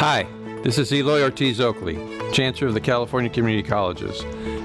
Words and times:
Hi, 0.00 0.28
this 0.62 0.78
is 0.78 0.92
Eloy 0.92 1.22
Ortiz 1.22 1.60
Oakley, 1.60 1.96
Chancellor 2.32 2.68
of 2.68 2.74
the 2.74 2.80
California 2.80 3.28
Community 3.28 3.68
Colleges, 3.68 4.20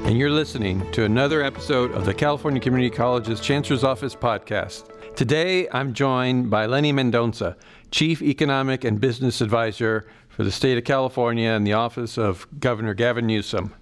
and 0.06 0.16
you're 0.16 0.30
listening 0.30 0.92
to 0.92 1.06
another 1.06 1.42
episode 1.42 1.92
of 1.94 2.06
the 2.06 2.14
California 2.14 2.62
Community 2.62 2.96
Colleges 2.96 3.40
Chancellor's 3.40 3.84
Office 3.84 4.14
podcast. 4.14 4.92
Today, 5.16 5.68
I'm 5.72 5.96
joined 5.96 6.52
by 6.52 6.68
Lenny 6.68 6.94
Mendonca, 6.94 7.56
Chief 7.90 8.22
Economic 8.22 8.84
and 8.84 9.02
Business 9.02 9.42
Advisor 9.42 10.06
for 10.30 10.44
the 10.44 10.52
state 10.52 10.78
of 10.78 10.84
California 10.84 11.50
and 11.50 11.66
the 11.66 11.74
office 11.74 12.20
of 12.20 12.46
Governor 12.60 12.94
Gavin 12.94 13.26
Newsom. 13.26 13.74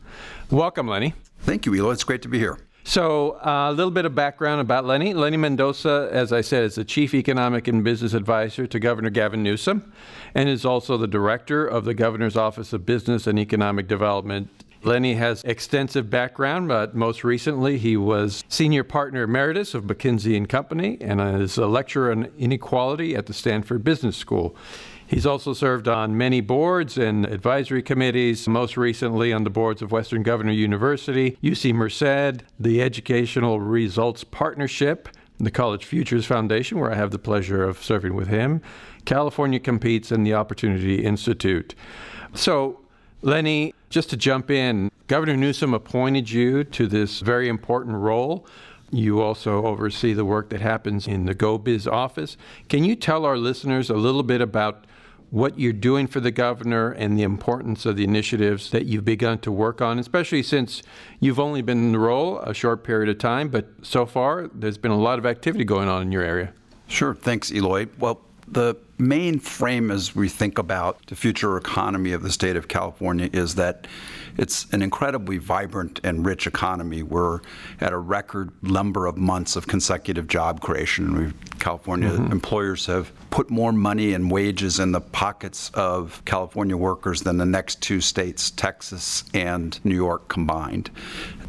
Welcome, 0.51 0.87
Lenny. 0.87 1.15
Thank 1.39 1.65
you, 1.65 1.75
Eloy. 1.75 1.91
It's 1.91 2.05
great 2.05 2.21
to 2.21 2.29
be 2.29 2.39
here. 2.39 2.59
So, 2.83 3.37
uh, 3.45 3.69
a 3.69 3.73
little 3.73 3.91
bit 3.91 4.05
of 4.05 4.15
background 4.15 4.59
about 4.59 4.85
Lenny. 4.85 5.13
Lenny 5.13 5.37
Mendonca, 5.37 6.09
as 6.09 6.33
I 6.33 6.41
said, 6.41 6.63
is 6.63 6.75
the 6.75 6.83
Chief 6.83 7.13
Economic 7.13 7.67
and 7.67 7.83
Business 7.83 8.13
Advisor 8.13 8.65
to 8.67 8.79
Governor 8.79 9.11
Gavin 9.11 9.43
Newsom 9.43 9.91
and 10.33 10.49
is 10.49 10.65
also 10.65 10.97
the 10.97 11.07
Director 11.07 11.65
of 11.65 11.85
the 11.85 11.93
Governor's 11.93 12.37
Office 12.37 12.73
of 12.73 12.85
Business 12.85 13.27
and 13.27 13.39
Economic 13.39 13.87
Development. 13.87 14.49
Lenny 14.83 15.13
has 15.13 15.43
extensive 15.43 16.09
background, 16.09 16.67
but 16.67 16.95
most 16.95 17.23
recently 17.23 17.77
he 17.77 17.95
was 17.95 18.43
Senior 18.49 18.83
Partner 18.83 19.23
Emeritus 19.23 19.75
of 19.75 19.83
McKinsey 19.83 20.35
and 20.35 20.49
Company 20.49 20.97
and 20.99 21.21
is 21.39 21.57
a 21.57 21.67
lecturer 21.67 22.11
on 22.11 22.29
inequality 22.37 23.15
at 23.15 23.27
the 23.27 23.33
Stanford 23.33 23.83
Business 23.83 24.17
School. 24.17 24.55
He's 25.05 25.25
also 25.25 25.53
served 25.53 25.87
on 25.87 26.17
many 26.17 26.41
boards 26.41 26.97
and 26.97 27.25
advisory 27.25 27.83
committees, 27.83 28.47
most 28.47 28.77
recently 28.77 29.33
on 29.33 29.43
the 29.43 29.49
boards 29.49 29.81
of 29.81 29.91
Western 29.91 30.23
Governor 30.23 30.53
University, 30.53 31.37
UC 31.43 31.73
Merced, 31.73 32.43
the 32.59 32.81
Educational 32.81 33.59
Results 33.59 34.23
Partnership, 34.23 35.09
the 35.37 35.51
College 35.51 35.85
Futures 35.85 36.25
Foundation, 36.25 36.79
where 36.79 36.91
I 36.91 36.95
have 36.95 37.11
the 37.11 37.19
pleasure 37.19 37.63
of 37.63 37.83
serving 37.83 38.15
with 38.15 38.29
him, 38.29 38.61
California 39.05 39.59
Competes, 39.59 40.11
and 40.11 40.25
the 40.25 40.33
Opportunity 40.33 41.03
Institute. 41.03 41.75
So, 42.33 42.79
Lenny, 43.21 43.73
just 43.89 44.09
to 44.11 44.17
jump 44.17 44.49
in, 44.49 44.89
Governor 45.07 45.35
Newsom 45.35 45.73
appointed 45.73 46.31
you 46.31 46.63
to 46.63 46.87
this 46.87 47.19
very 47.19 47.49
important 47.49 47.97
role. 47.97 48.45
You 48.91 49.21
also 49.21 49.65
oversee 49.65 50.13
the 50.13 50.25
work 50.25 50.49
that 50.49 50.61
happens 50.61 51.07
in 51.07 51.25
the 51.25 51.35
GoBiz 51.35 51.91
office. 51.91 52.37
Can 52.69 52.83
you 52.83 52.95
tell 52.95 53.25
our 53.25 53.37
listeners 53.37 53.89
a 53.89 53.95
little 53.95 54.23
bit 54.23 54.41
about 54.41 54.85
what 55.29 55.57
you're 55.57 55.71
doing 55.71 56.07
for 56.07 56.19
the 56.19 56.29
governor 56.31 56.91
and 56.91 57.17
the 57.17 57.23
importance 57.23 57.85
of 57.85 57.95
the 57.95 58.03
initiatives 58.03 58.69
that 58.71 58.85
you've 58.85 59.05
begun 59.05 59.39
to 59.39 59.51
work 59.51 59.81
on, 59.81 59.97
especially 59.97 60.43
since 60.43 60.83
you've 61.21 61.39
only 61.39 61.61
been 61.61 61.77
in 61.77 61.91
the 61.93 61.99
role 61.99 62.39
a 62.39 62.53
short 62.53 62.83
period 62.83 63.07
of 63.07 63.17
time, 63.17 63.47
but 63.47 63.67
so 63.81 64.05
far 64.05 64.49
there's 64.53 64.77
been 64.77 64.91
a 64.91 64.99
lot 64.99 65.17
of 65.17 65.25
activity 65.25 65.63
going 65.63 65.87
on 65.87 66.01
in 66.01 66.11
your 66.11 66.23
area. 66.23 66.53
Sure. 66.87 67.15
Thanks, 67.15 67.49
Eloy. 67.49 67.87
Well, 67.97 68.19
the 68.45 68.75
main 69.01 69.39
frame 69.39 69.89
as 69.89 70.15
we 70.15 70.29
think 70.29 70.57
about 70.57 71.05
the 71.07 71.15
future 71.15 71.57
economy 71.57 72.11
of 72.13 72.21
the 72.21 72.31
state 72.31 72.55
of 72.55 72.67
California 72.67 73.29
is 73.33 73.55
that 73.55 73.87
it's 74.37 74.71
an 74.71 74.81
incredibly 74.81 75.37
vibrant 75.37 75.99
and 76.03 76.25
rich 76.25 76.47
economy. 76.47 77.03
We're 77.03 77.41
at 77.79 77.91
a 77.91 77.97
record 77.97 78.51
number 78.61 79.07
of 79.07 79.17
months 79.17 79.55
of 79.55 79.67
consecutive 79.67 80.27
job 80.27 80.61
creation. 80.61 81.17
We've, 81.17 81.59
California 81.59 82.09
mm-hmm. 82.09 82.31
employers 82.31 82.85
have 82.85 83.11
put 83.31 83.49
more 83.49 83.71
money 83.71 84.13
and 84.13 84.31
wages 84.31 84.79
in 84.79 84.91
the 84.91 85.01
pockets 85.01 85.71
of 85.73 86.23
California 86.25 86.77
workers 86.77 87.21
than 87.21 87.37
the 87.37 87.45
next 87.45 87.81
two 87.81 88.01
states, 88.01 88.51
Texas 88.51 89.23
and 89.33 89.83
New 89.83 89.95
York 89.95 90.27
combined. 90.27 90.91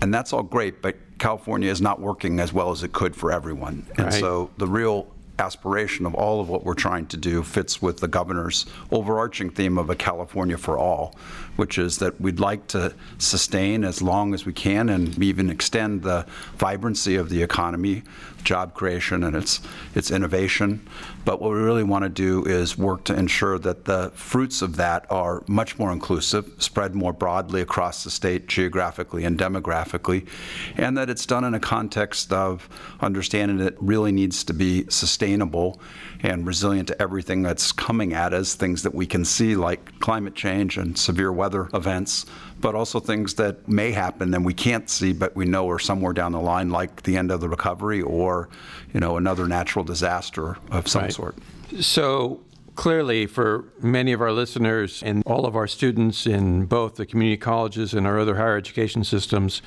And 0.00 0.12
that's 0.12 0.32
all 0.32 0.42
great, 0.42 0.82
but 0.82 0.96
California 1.18 1.70
is 1.70 1.80
not 1.80 2.00
working 2.00 2.40
as 2.40 2.52
well 2.52 2.70
as 2.70 2.82
it 2.82 2.92
could 2.92 3.14
for 3.14 3.30
everyone. 3.30 3.86
And 3.96 4.06
right. 4.06 4.14
so 4.14 4.50
the 4.56 4.66
real 4.66 5.06
aspiration 5.38 6.06
of 6.06 6.14
all 6.14 6.40
of 6.40 6.48
what 6.48 6.64
we're 6.64 6.74
trying 6.74 7.06
to 7.06 7.16
do 7.16 7.42
fits 7.42 7.80
with 7.80 7.98
the 7.98 8.08
governor's 8.08 8.66
overarching 8.90 9.50
theme 9.50 9.78
of 9.78 9.90
a 9.90 9.96
California 9.96 10.58
for 10.58 10.78
all, 10.78 11.14
which 11.56 11.78
is 11.78 11.98
that 11.98 12.20
we'd 12.20 12.40
like 12.40 12.66
to 12.68 12.94
sustain 13.18 13.84
as 13.84 14.02
long 14.02 14.34
as 14.34 14.44
we 14.44 14.52
can 14.52 14.88
and 14.88 15.22
even 15.22 15.50
extend 15.50 16.02
the 16.02 16.26
vibrancy 16.56 17.16
of 17.16 17.28
the 17.28 17.42
economy, 17.42 18.02
job 18.44 18.74
creation 18.74 19.24
and 19.24 19.36
its 19.36 19.60
its 19.94 20.10
innovation. 20.10 20.86
But 21.24 21.40
what 21.40 21.52
we 21.52 21.58
really 21.58 21.84
want 21.84 22.02
to 22.04 22.08
do 22.08 22.44
is 22.44 22.76
work 22.76 23.04
to 23.04 23.16
ensure 23.16 23.58
that 23.60 23.84
the 23.84 24.10
fruits 24.14 24.60
of 24.60 24.76
that 24.76 25.06
are 25.10 25.44
much 25.46 25.78
more 25.78 25.92
inclusive, 25.92 26.52
spread 26.58 26.94
more 26.94 27.12
broadly 27.12 27.60
across 27.60 28.02
the 28.04 28.10
state 28.10 28.48
geographically 28.48 29.24
and 29.24 29.38
demographically, 29.38 30.26
and 30.76 30.96
that 30.98 31.08
it's 31.08 31.26
done 31.26 31.44
in 31.44 31.54
a 31.54 31.60
context 31.60 32.32
of 32.32 32.68
understanding 33.00 33.60
it 33.60 33.76
really 33.80 34.10
needs 34.10 34.42
to 34.44 34.52
be 34.52 34.84
sustainable 34.88 35.80
and 36.22 36.46
resilient 36.46 36.88
to 36.88 37.02
everything 37.02 37.42
that's 37.42 37.72
coming 37.72 38.12
at 38.12 38.32
us, 38.32 38.54
things 38.54 38.82
that 38.82 38.94
we 38.94 39.06
can 39.06 39.24
see 39.24 39.54
like 39.56 39.98
climate 40.00 40.34
change 40.34 40.76
and 40.76 40.96
severe 40.98 41.32
weather 41.32 41.68
events, 41.74 42.26
but 42.62 42.74
also 42.74 43.00
things 43.00 43.34
that 43.34 43.68
may 43.68 43.92
happen 43.92 44.32
and 44.32 44.44
we 44.44 44.54
can't 44.54 44.88
see 44.88 45.12
but 45.12 45.36
we 45.36 45.44
know 45.44 45.68
are 45.68 45.78
somewhere 45.78 46.14
down 46.14 46.32
the 46.32 46.40
line, 46.40 46.70
like 46.70 47.02
the 47.02 47.18
end 47.18 47.30
of 47.30 47.40
the 47.40 47.48
recovery 47.48 48.00
or 48.00 48.48
you 48.94 49.00
know 49.00 49.18
another 49.18 49.46
natural 49.46 49.84
disaster 49.84 50.56
of 50.70 50.88
some 50.88 51.02
right. 51.02 51.12
sort. 51.12 51.36
So 51.80 52.40
clearly 52.74 53.26
for 53.26 53.66
many 53.80 54.12
of 54.12 54.20
our 54.20 54.32
listeners 54.32 55.02
and 55.02 55.22
all 55.26 55.44
of 55.44 55.54
our 55.54 55.66
students 55.66 56.26
in 56.26 56.64
both 56.64 56.94
the 56.94 57.04
community 57.04 57.36
colleges 57.36 57.92
and 57.92 58.06
our 58.06 58.18
other 58.18 58.36
higher 58.36 58.56
education 58.56 59.04
systems, 59.04 59.60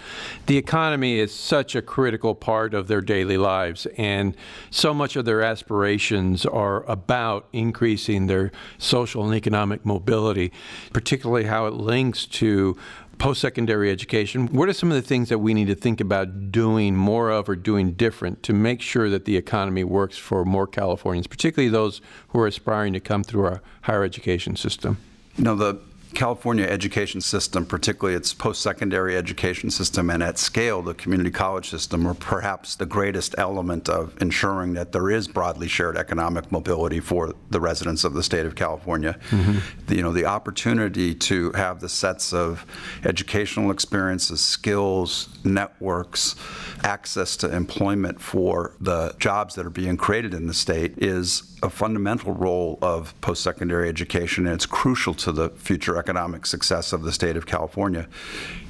the 0.48 0.58
economy 0.58 1.20
is 1.20 1.34
such 1.34 1.76
a 1.76 1.82
critical 1.82 2.34
part 2.34 2.74
of 2.74 2.88
their 2.88 3.02
daily 3.02 3.38
lives. 3.38 3.86
And 3.98 4.36
so 4.72 4.94
much 4.94 5.16
of 5.16 5.26
their 5.26 5.44
aspirations 5.44 6.46
are 6.46 6.84
about 6.90 7.48
increasing 7.54 8.28
their 8.28 8.52
social 8.78 9.26
and 9.26 9.36
economic 9.36 9.86
mobility, 9.86 10.52
particularly 10.92 11.46
how 11.46 11.68
it 11.68 11.74
links 11.74 12.26
to 12.26 12.76
post 13.18 13.42
secondary 13.42 13.92
education, 13.92 14.48
what 14.48 14.70
are 14.70 14.74
some 14.74 14.92
of 14.92 14.96
the 14.96 15.02
things 15.02 15.30
that 15.30 15.40
we 15.40 15.54
need 15.54 15.68
to 15.68 15.76
think 15.76 16.02
about 16.02 16.52
doing 16.52 16.96
more 16.96 17.30
of 17.30 17.50
or 17.50 17.56
doing 17.56 17.94
different 17.94 18.44
to 18.44 18.54
make 18.54 18.82
sure 18.82 19.10
that 19.10 19.26
the 19.26 19.38
economy 19.38 19.84
works 19.84 20.18
for 20.18 20.46
more 20.46 20.68
Californians, 20.68 21.28
particularly 21.28 21.70
those 21.70 22.02
who 22.30 22.40
are 22.40 22.48
aspiring 22.48 22.94
to 22.94 23.00
come 23.00 23.24
through 23.24 23.46
our 23.46 23.62
higher 23.82 24.04
education 24.04 24.56
system? 24.56 24.98
You 25.38 25.44
know, 25.44 25.56
the 25.56 25.80
California 26.16 26.66
education 26.66 27.22
system, 27.22 27.66
particularly 27.66 28.16
its 28.16 28.34
post 28.34 28.62
secondary 28.62 29.16
education 29.16 29.70
system, 29.70 30.10
and 30.10 30.24
at 30.24 30.38
scale, 30.38 30.82
the 30.82 30.94
community 30.94 31.30
college 31.30 31.70
system, 31.70 32.08
are 32.08 32.14
perhaps 32.14 32.76
the 32.76 32.86
greatest 32.86 33.36
element 33.38 33.90
of 33.90 34.16
ensuring 34.22 34.74
that 34.74 34.92
there 34.92 35.12
is 35.12 35.28
broadly 35.28 35.68
shared 35.68 35.98
economic 35.98 36.52
mobility 36.52 37.00
for 37.00 37.34
the 37.50 37.60
residents 37.60 38.04
of 38.04 38.14
the 38.14 38.24
state 38.24 38.46
of 38.46 38.56
California. 38.56 39.20
Mm-hmm. 39.30 39.60
The, 39.88 39.96
you 39.96 40.02
know, 40.02 40.12
the 40.12 40.26
opportunity 40.26 41.14
to 41.14 41.52
have 41.52 41.82
the 41.82 41.90
sets 41.90 42.34
of 42.34 42.66
educational 43.04 43.70
experiences, 43.70 44.42
skills, 44.42 45.30
networks, 45.44 46.36
access 46.84 47.36
to 47.38 47.54
employment 47.54 48.22
for 48.22 48.74
the 48.80 49.14
jobs 49.20 49.56
that 49.56 49.66
are 49.66 49.70
being 49.70 49.98
created 49.98 50.34
in 50.34 50.48
the 50.48 50.54
state 50.54 50.94
is 50.98 51.56
a 51.64 51.70
fundamental 51.70 52.34
role 52.34 52.78
of 52.82 53.20
post 53.22 53.44
secondary 53.44 53.90
education, 53.90 54.46
and 54.46 54.56
it's 54.56 54.66
crucial 54.66 55.14
to 55.14 55.32
the 55.32 55.50
future 55.50 55.98
economic 56.06 56.46
success 56.46 56.94
of 56.94 57.02
the 57.02 57.12
state 57.12 57.36
of 57.36 57.48
California. 57.48 58.08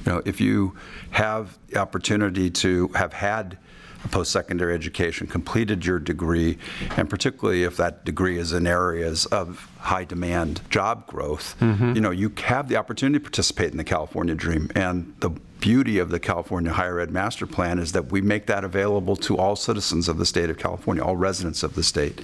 You 0.06 0.12
know, 0.12 0.22
if 0.24 0.40
you 0.40 0.74
have 1.10 1.58
the 1.68 1.78
opportunity 1.78 2.50
to 2.50 2.88
have 2.94 3.12
had 3.12 3.58
a 4.04 4.08
post 4.08 4.32
secondary 4.32 4.74
education, 4.74 5.26
completed 5.26 5.84
your 5.84 5.98
degree, 5.98 6.56
and 6.96 7.10
particularly 7.10 7.64
if 7.64 7.76
that 7.76 8.04
degree 8.06 8.38
is 8.38 8.52
in 8.52 8.66
areas 8.66 9.26
of 9.26 9.68
high 9.80 10.04
demand 10.04 10.62
job 10.70 11.06
growth, 11.06 11.56
mm-hmm. 11.60 11.92
you 11.94 12.00
know, 12.00 12.10
you 12.10 12.32
have 12.44 12.68
the 12.68 12.76
opportunity 12.76 13.18
to 13.18 13.22
participate 13.22 13.70
in 13.70 13.76
the 13.76 13.84
California 13.84 14.34
dream. 14.34 14.70
And 14.74 15.14
the 15.20 15.30
beauty 15.60 15.98
of 15.98 16.10
the 16.10 16.20
California 16.20 16.72
Higher 16.72 17.00
Ed 17.00 17.10
Master 17.10 17.46
Plan 17.46 17.78
is 17.78 17.92
that 17.92 18.10
we 18.12 18.20
make 18.20 18.46
that 18.46 18.64
available 18.64 19.16
to 19.16 19.36
all 19.36 19.56
citizens 19.56 20.08
of 20.08 20.18
the 20.18 20.26
state 20.26 20.50
of 20.50 20.58
California, 20.58 21.02
all 21.02 21.16
residents 21.16 21.62
of 21.62 21.74
the 21.74 21.82
state. 21.82 22.20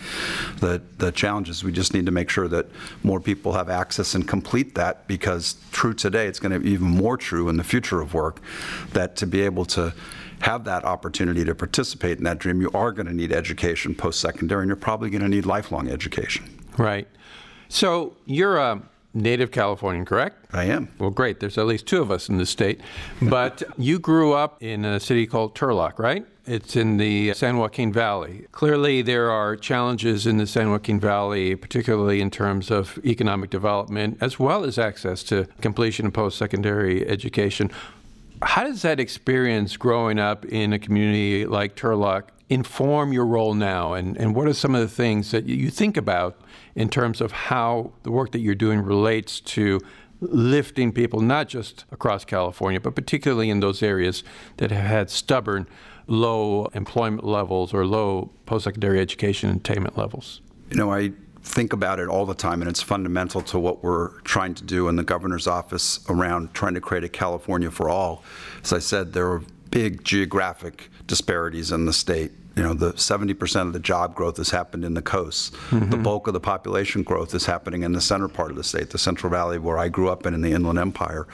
The, 0.60 0.82
the 0.98 1.12
challenge 1.12 1.48
is 1.48 1.64
we 1.64 1.72
just 1.72 1.94
need 1.94 2.06
to 2.06 2.12
make 2.12 2.30
sure 2.30 2.48
that 2.48 2.66
more 3.02 3.20
people 3.20 3.52
have 3.52 3.68
access 3.68 4.14
and 4.14 4.26
complete 4.26 4.74
that 4.74 5.06
because 5.08 5.56
true 5.70 5.94
today, 5.94 6.26
it's 6.26 6.38
going 6.38 6.52
to 6.52 6.60
be 6.60 6.70
even 6.70 6.88
more 6.88 7.16
true 7.16 7.48
in 7.48 7.56
the 7.56 7.64
future 7.64 8.00
of 8.00 8.14
work, 8.14 8.40
that 8.92 9.16
to 9.16 9.26
be 9.26 9.42
able 9.42 9.64
to 9.64 9.94
have 10.40 10.64
that 10.64 10.84
opportunity 10.84 11.44
to 11.44 11.54
participate 11.54 12.18
in 12.18 12.24
that 12.24 12.38
dream, 12.38 12.60
you 12.60 12.70
are 12.74 12.92
going 12.92 13.06
to 13.06 13.12
need 13.12 13.32
education 13.32 13.94
post 13.94 14.20
secondary, 14.20 14.62
and 14.62 14.68
you're 14.68 14.76
probably 14.76 15.08
going 15.08 15.22
to 15.22 15.28
need 15.28 15.46
lifelong 15.46 15.88
education. 15.88 16.44
Right. 16.76 17.06
So 17.68 18.16
you're 18.26 18.58
a 18.58 18.82
native 19.14 19.50
Californian, 19.50 20.04
correct? 20.04 20.46
I 20.52 20.64
am. 20.64 20.88
Well, 20.98 21.10
great. 21.10 21.40
There's 21.40 21.58
at 21.58 21.66
least 21.66 21.86
two 21.86 22.00
of 22.00 22.10
us 22.10 22.28
in 22.28 22.38
the 22.38 22.46
state. 22.46 22.80
But 23.22 23.62
you 23.78 23.98
grew 23.98 24.32
up 24.32 24.62
in 24.62 24.84
a 24.84 25.00
city 25.00 25.26
called 25.26 25.54
Turlock, 25.54 25.98
right? 25.98 26.26
It's 26.44 26.74
in 26.76 26.96
the 26.96 27.32
San 27.34 27.56
Joaquin 27.56 27.92
Valley. 27.92 28.46
Clearly, 28.50 29.00
there 29.00 29.30
are 29.30 29.56
challenges 29.56 30.26
in 30.26 30.38
the 30.38 30.46
San 30.46 30.70
Joaquin 30.70 30.98
Valley, 30.98 31.54
particularly 31.54 32.20
in 32.20 32.30
terms 32.30 32.70
of 32.70 32.98
economic 33.04 33.50
development, 33.50 34.18
as 34.20 34.38
well 34.38 34.64
as 34.64 34.76
access 34.76 35.22
to 35.24 35.46
completion 35.60 36.06
of 36.06 36.12
post 36.12 36.36
secondary 36.36 37.06
education. 37.06 37.70
How 38.42 38.64
does 38.64 38.82
that 38.82 38.98
experience 38.98 39.76
growing 39.76 40.18
up 40.18 40.44
in 40.44 40.72
a 40.72 40.78
community 40.78 41.46
like 41.46 41.76
Turlock 41.76 42.24
inform 42.52 43.12
your 43.12 43.26
role 43.26 43.54
now? 43.54 43.94
And, 43.94 44.16
and 44.16 44.34
what 44.34 44.46
are 44.46 44.54
some 44.54 44.74
of 44.74 44.80
the 44.80 44.88
things 44.88 45.30
that 45.30 45.46
you 45.46 45.70
think 45.70 45.96
about 45.96 46.40
in 46.74 46.88
terms 46.88 47.20
of 47.20 47.32
how 47.32 47.92
the 48.02 48.10
work 48.10 48.32
that 48.32 48.40
you're 48.40 48.54
doing 48.54 48.80
relates 48.80 49.40
to 49.40 49.80
lifting 50.20 50.92
people, 50.92 51.20
not 51.20 51.48
just 51.48 51.84
across 51.90 52.24
California, 52.24 52.80
but 52.80 52.94
particularly 52.94 53.50
in 53.50 53.60
those 53.60 53.82
areas 53.82 54.22
that 54.58 54.70
have 54.70 54.86
had 54.86 55.10
stubborn 55.10 55.66
low 56.06 56.66
employment 56.74 57.24
levels 57.24 57.72
or 57.72 57.86
low 57.86 58.30
post 58.46 58.64
secondary 58.64 59.00
education 59.00 59.50
attainment 59.50 59.96
levels? 59.96 60.40
You 60.70 60.76
know, 60.76 60.92
I 60.92 61.12
think 61.42 61.72
about 61.72 61.98
it 61.98 62.08
all 62.08 62.24
the 62.24 62.34
time, 62.34 62.62
and 62.62 62.68
it's 62.68 62.82
fundamental 62.82 63.40
to 63.42 63.58
what 63.58 63.82
we're 63.82 64.20
trying 64.20 64.54
to 64.54 64.64
do 64.64 64.88
in 64.88 64.96
the 64.96 65.02
governor's 65.02 65.46
office 65.46 66.00
around 66.08 66.54
trying 66.54 66.74
to 66.74 66.80
create 66.80 67.04
a 67.04 67.08
California 67.08 67.70
for 67.70 67.88
all. 67.88 68.22
As 68.62 68.72
I 68.72 68.78
said, 68.78 69.12
there 69.12 69.30
are 69.30 69.42
big 69.70 70.04
geographic 70.04 70.90
disparities 71.06 71.72
in 71.72 71.86
the 71.86 71.92
state 71.92 72.30
you 72.56 72.62
know, 72.62 72.74
the 72.74 72.92
70% 72.92 73.62
of 73.62 73.72
the 73.72 73.80
job 73.80 74.14
growth 74.14 74.36
has 74.36 74.50
happened 74.50 74.84
in 74.84 74.94
the 74.94 75.02
coasts. 75.02 75.50
Mm-hmm. 75.70 75.90
The 75.90 75.96
bulk 75.96 76.26
of 76.26 76.34
the 76.34 76.40
population 76.40 77.02
growth 77.02 77.34
is 77.34 77.46
happening 77.46 77.82
in 77.82 77.92
the 77.92 78.00
center 78.00 78.28
part 78.28 78.50
of 78.50 78.56
the 78.56 78.64
state, 78.64 78.90
the 78.90 78.98
Central 78.98 79.30
Valley, 79.30 79.58
where 79.58 79.78
I 79.78 79.88
grew 79.88 80.08
up 80.08 80.26
in, 80.26 80.34
in 80.34 80.42
the 80.42 80.52
Inland 80.52 80.78
Empire. 80.78 81.26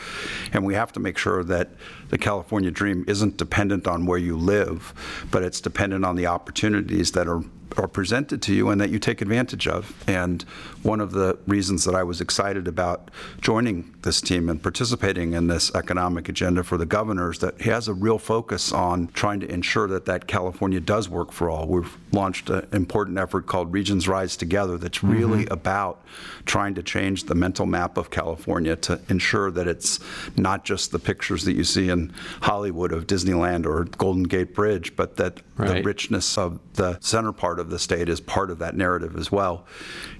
And 0.52 0.64
we 0.64 0.74
have 0.74 0.92
to 0.92 1.00
make 1.00 1.18
sure 1.18 1.42
that 1.44 1.70
the 2.10 2.18
California 2.18 2.70
dream 2.70 3.04
isn't 3.08 3.36
dependent 3.36 3.86
on 3.86 4.06
where 4.06 4.18
you 4.18 4.36
live, 4.36 4.94
but 5.30 5.42
it's 5.42 5.60
dependent 5.60 6.04
on 6.04 6.16
the 6.16 6.26
opportunities 6.26 7.12
that 7.12 7.26
are 7.26 7.42
are 7.76 7.88
presented 7.88 8.42
to 8.42 8.54
you 8.54 8.70
and 8.70 8.80
that 8.80 8.90
you 8.90 8.98
take 8.98 9.20
advantage 9.20 9.66
of. 9.66 10.04
And 10.08 10.42
one 10.82 11.00
of 11.00 11.12
the 11.12 11.38
reasons 11.46 11.84
that 11.84 11.94
I 11.94 12.02
was 12.02 12.20
excited 12.20 12.66
about 12.66 13.10
joining 13.40 13.94
this 14.02 14.20
team 14.20 14.48
and 14.48 14.62
participating 14.62 15.32
in 15.32 15.48
this 15.48 15.74
economic 15.74 16.28
agenda 16.28 16.62
for 16.64 16.76
the 16.76 16.86
governors 16.86 17.40
that 17.40 17.60
has 17.62 17.88
a 17.88 17.94
real 17.94 18.18
focus 18.18 18.72
on 18.72 19.08
trying 19.08 19.40
to 19.40 19.50
ensure 19.50 19.86
that 19.88 20.06
that 20.06 20.26
California 20.26 20.80
does 20.80 21.08
work 21.08 21.32
for 21.32 21.50
all. 21.50 21.66
We've 21.66 21.96
launched 22.12 22.48
an 22.50 22.66
important 22.72 23.18
effort 23.18 23.46
called 23.46 23.72
Regions 23.72 24.08
Rise 24.08 24.36
Together 24.36 24.78
that's 24.78 25.02
really 25.02 25.44
mm-hmm. 25.44 25.52
about 25.52 26.02
trying 26.46 26.74
to 26.74 26.82
change 26.82 27.24
the 27.24 27.34
mental 27.34 27.66
map 27.66 27.98
of 27.98 28.10
California 28.10 28.76
to 28.76 29.00
ensure 29.08 29.50
that 29.50 29.68
it's 29.68 30.00
not 30.36 30.64
just 30.64 30.92
the 30.92 30.98
pictures 30.98 31.44
that 31.44 31.52
you 31.52 31.64
see 31.64 31.88
in 31.88 32.12
Hollywood 32.40 32.92
of 32.92 33.06
Disneyland 33.06 33.66
or 33.66 33.84
Golden 33.84 34.22
Gate 34.22 34.54
Bridge, 34.54 34.96
but 34.96 35.16
that 35.16 35.42
right. 35.56 35.68
the 35.68 35.82
richness 35.82 36.38
of 36.38 36.58
the 36.74 36.98
center 37.00 37.32
part 37.32 37.57
of 37.58 37.70
the 37.70 37.78
state 37.78 38.08
is 38.08 38.20
part 38.20 38.50
of 38.50 38.58
that 38.58 38.76
narrative 38.76 39.16
as 39.16 39.30
well. 39.32 39.66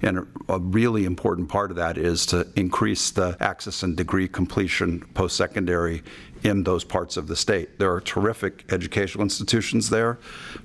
And 0.01 0.27
a 0.47 0.59
really 0.59 1.05
important 1.05 1.49
part 1.49 1.71
of 1.71 1.77
that 1.77 1.97
is 1.97 2.25
to 2.27 2.47
increase 2.55 3.11
the 3.11 3.37
access 3.39 3.83
and 3.83 3.95
degree 3.95 4.27
completion 4.27 5.01
post 5.13 5.35
secondary 5.35 6.03
in 6.43 6.63
those 6.63 6.83
parts 6.83 7.17
of 7.17 7.27
the 7.27 7.35
state. 7.35 7.79
There 7.79 7.91
are 7.93 8.01
terrific 8.01 8.65
educational 8.71 9.23
institutions 9.23 9.89
there. 9.89 10.19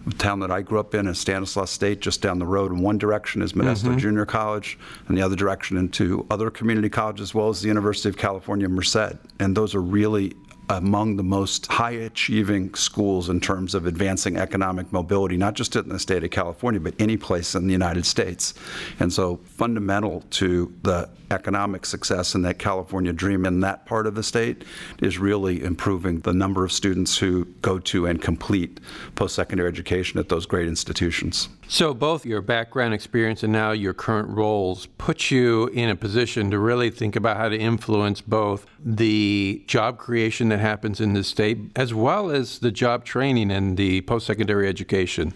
The 0.07 0.15
town 0.15 0.41
that 0.41 0.51
I 0.51 0.63
grew 0.63 0.79
up 0.79 0.95
in 0.95 1.07
is 1.07 1.19
Stanislaus 1.19 1.71
State, 1.71 2.01
just 2.01 2.23
down 2.23 2.39
the 2.39 2.47
road 2.47 2.71
in 2.71 2.79
one 2.79 2.99
direction 2.99 3.43
is 3.43 3.55
Modesto 3.55 3.89
mm-hmm. 3.89 3.99
Junior 3.99 4.27
College, 4.27 4.79
and 5.09 5.17
the 5.17 5.23
other 5.23 5.37
direction 5.37 5.77
into 5.77 6.27
other 6.31 6.51
community 6.51 6.89
colleges, 6.89 7.31
as 7.31 7.35
well 7.35 7.49
as 7.49 7.61
the 7.61 7.69
University 7.69 8.09
of 8.09 8.17
California, 8.17 8.69
Merced. 8.69 9.17
And 9.41 9.57
those 9.57 9.75
are 9.75 9.83
really 9.83 10.35
among 10.69 11.17
the 11.17 11.23
most 11.23 11.67
high 11.67 11.91
achieving 11.91 12.75
schools 12.75 13.29
in 13.29 13.41
terms 13.41 13.75
of 13.75 13.87
advancing 13.87 14.37
economic 14.37 14.93
mobility, 14.93 15.37
not 15.37 15.55
just 15.55 15.77
in 15.77 15.89
the 15.89 15.99
state 15.99 16.25
of 16.25 16.31
California, 16.31 16.81
but 16.81 16.95
any 16.99 17.17
place 17.17 17.55
in 17.55 17.67
the 17.67 17.73
United 17.73 18.07
States. 18.07 18.55
And 18.99 19.13
so, 19.13 19.41
fundamental 19.45 20.23
to 20.31 20.73
the 20.83 21.09
economic 21.31 21.85
success 21.85 22.35
in 22.35 22.43
that 22.43 22.59
California 22.59 23.13
dream 23.13 23.45
in 23.45 23.61
that 23.61 23.87
part 23.87 24.07
of 24.07 24.15
the 24.15 24.23
state 24.23 24.65
is 25.03 25.19
really 25.19 25.63
improving 25.63 26.21
the 26.21 26.33
number 26.33 26.65
of 26.65 26.73
students 26.73 27.19
who 27.19 27.45
go 27.61 27.79
to 27.79 28.07
and 28.07 28.23
complete 28.23 28.81
post 29.15 29.35
secondary 29.35 29.69
education 29.69 30.19
at 30.19 30.29
those 30.29 30.47
great 30.47 30.69
institutions. 30.69 31.49
So, 31.67 31.95
both 31.95 32.27
your 32.27 32.43
background 32.43 32.93
experience 32.93 33.43
and 33.43 33.53
now 33.53 33.73
your 33.73 33.95
current 33.95 34.29
roles 34.29 34.87
put 34.99 35.31
you 35.31 35.69
in 35.69 35.89
a 35.89 35.97
position 35.97 36.51
to 36.51 36.59
really 36.59 36.91
think 36.91 37.17
about 37.17 37.39
how 37.39 37.49
to 37.49 37.57
influence 37.57 38.21
both 38.21 38.67
the 38.85 39.65
job 39.67 39.97
creation 39.97 40.51
that 40.51 40.61
happens 40.61 41.01
in 41.01 41.15
the 41.15 41.25
state 41.25 41.59
as 41.75 41.95
well 41.95 42.31
as 42.31 42.59
the 42.59 42.71
job 42.71 43.05
training 43.05 43.51
and 43.51 43.79
the 43.79 44.03
post 44.03 44.27
secondary 44.27 44.69
education. 44.69 45.33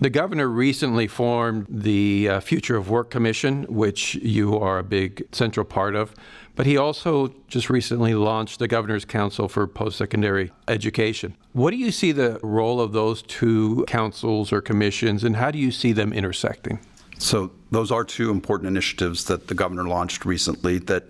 The 0.00 0.10
governor 0.10 0.48
recently 0.48 1.06
formed 1.06 1.66
the 1.68 2.28
uh, 2.28 2.40
Future 2.40 2.76
of 2.76 2.90
Work 2.90 3.10
Commission, 3.10 3.62
which 3.64 4.16
you 4.16 4.58
are 4.58 4.78
a 4.78 4.84
big 4.84 5.26
central 5.30 5.64
part 5.64 5.94
of. 5.94 6.14
But 6.56 6.66
he 6.66 6.76
also 6.76 7.34
just 7.48 7.70
recently 7.70 8.14
launched 8.14 8.58
the 8.58 8.68
Governor's 8.68 9.04
Council 9.04 9.48
for 9.48 9.66
Post 9.66 9.96
Secondary 9.96 10.52
Education. 10.68 11.36
What 11.52 11.70
do 11.70 11.76
you 11.76 11.90
see 11.90 12.12
the 12.12 12.38
role 12.42 12.80
of 12.80 12.92
those 12.92 13.22
two 13.22 13.84
councils 13.86 14.52
or 14.52 14.60
commissions, 14.60 15.24
and 15.24 15.36
how 15.36 15.50
do 15.50 15.58
you 15.58 15.70
see 15.70 15.92
them 15.92 16.12
intersecting? 16.12 16.80
So, 17.18 17.50
those 17.70 17.90
are 17.90 18.02
two 18.02 18.30
important 18.30 18.68
initiatives 18.68 19.24
that 19.26 19.48
the 19.48 19.54
governor 19.54 19.86
launched 19.86 20.24
recently 20.24 20.78
that 20.78 21.04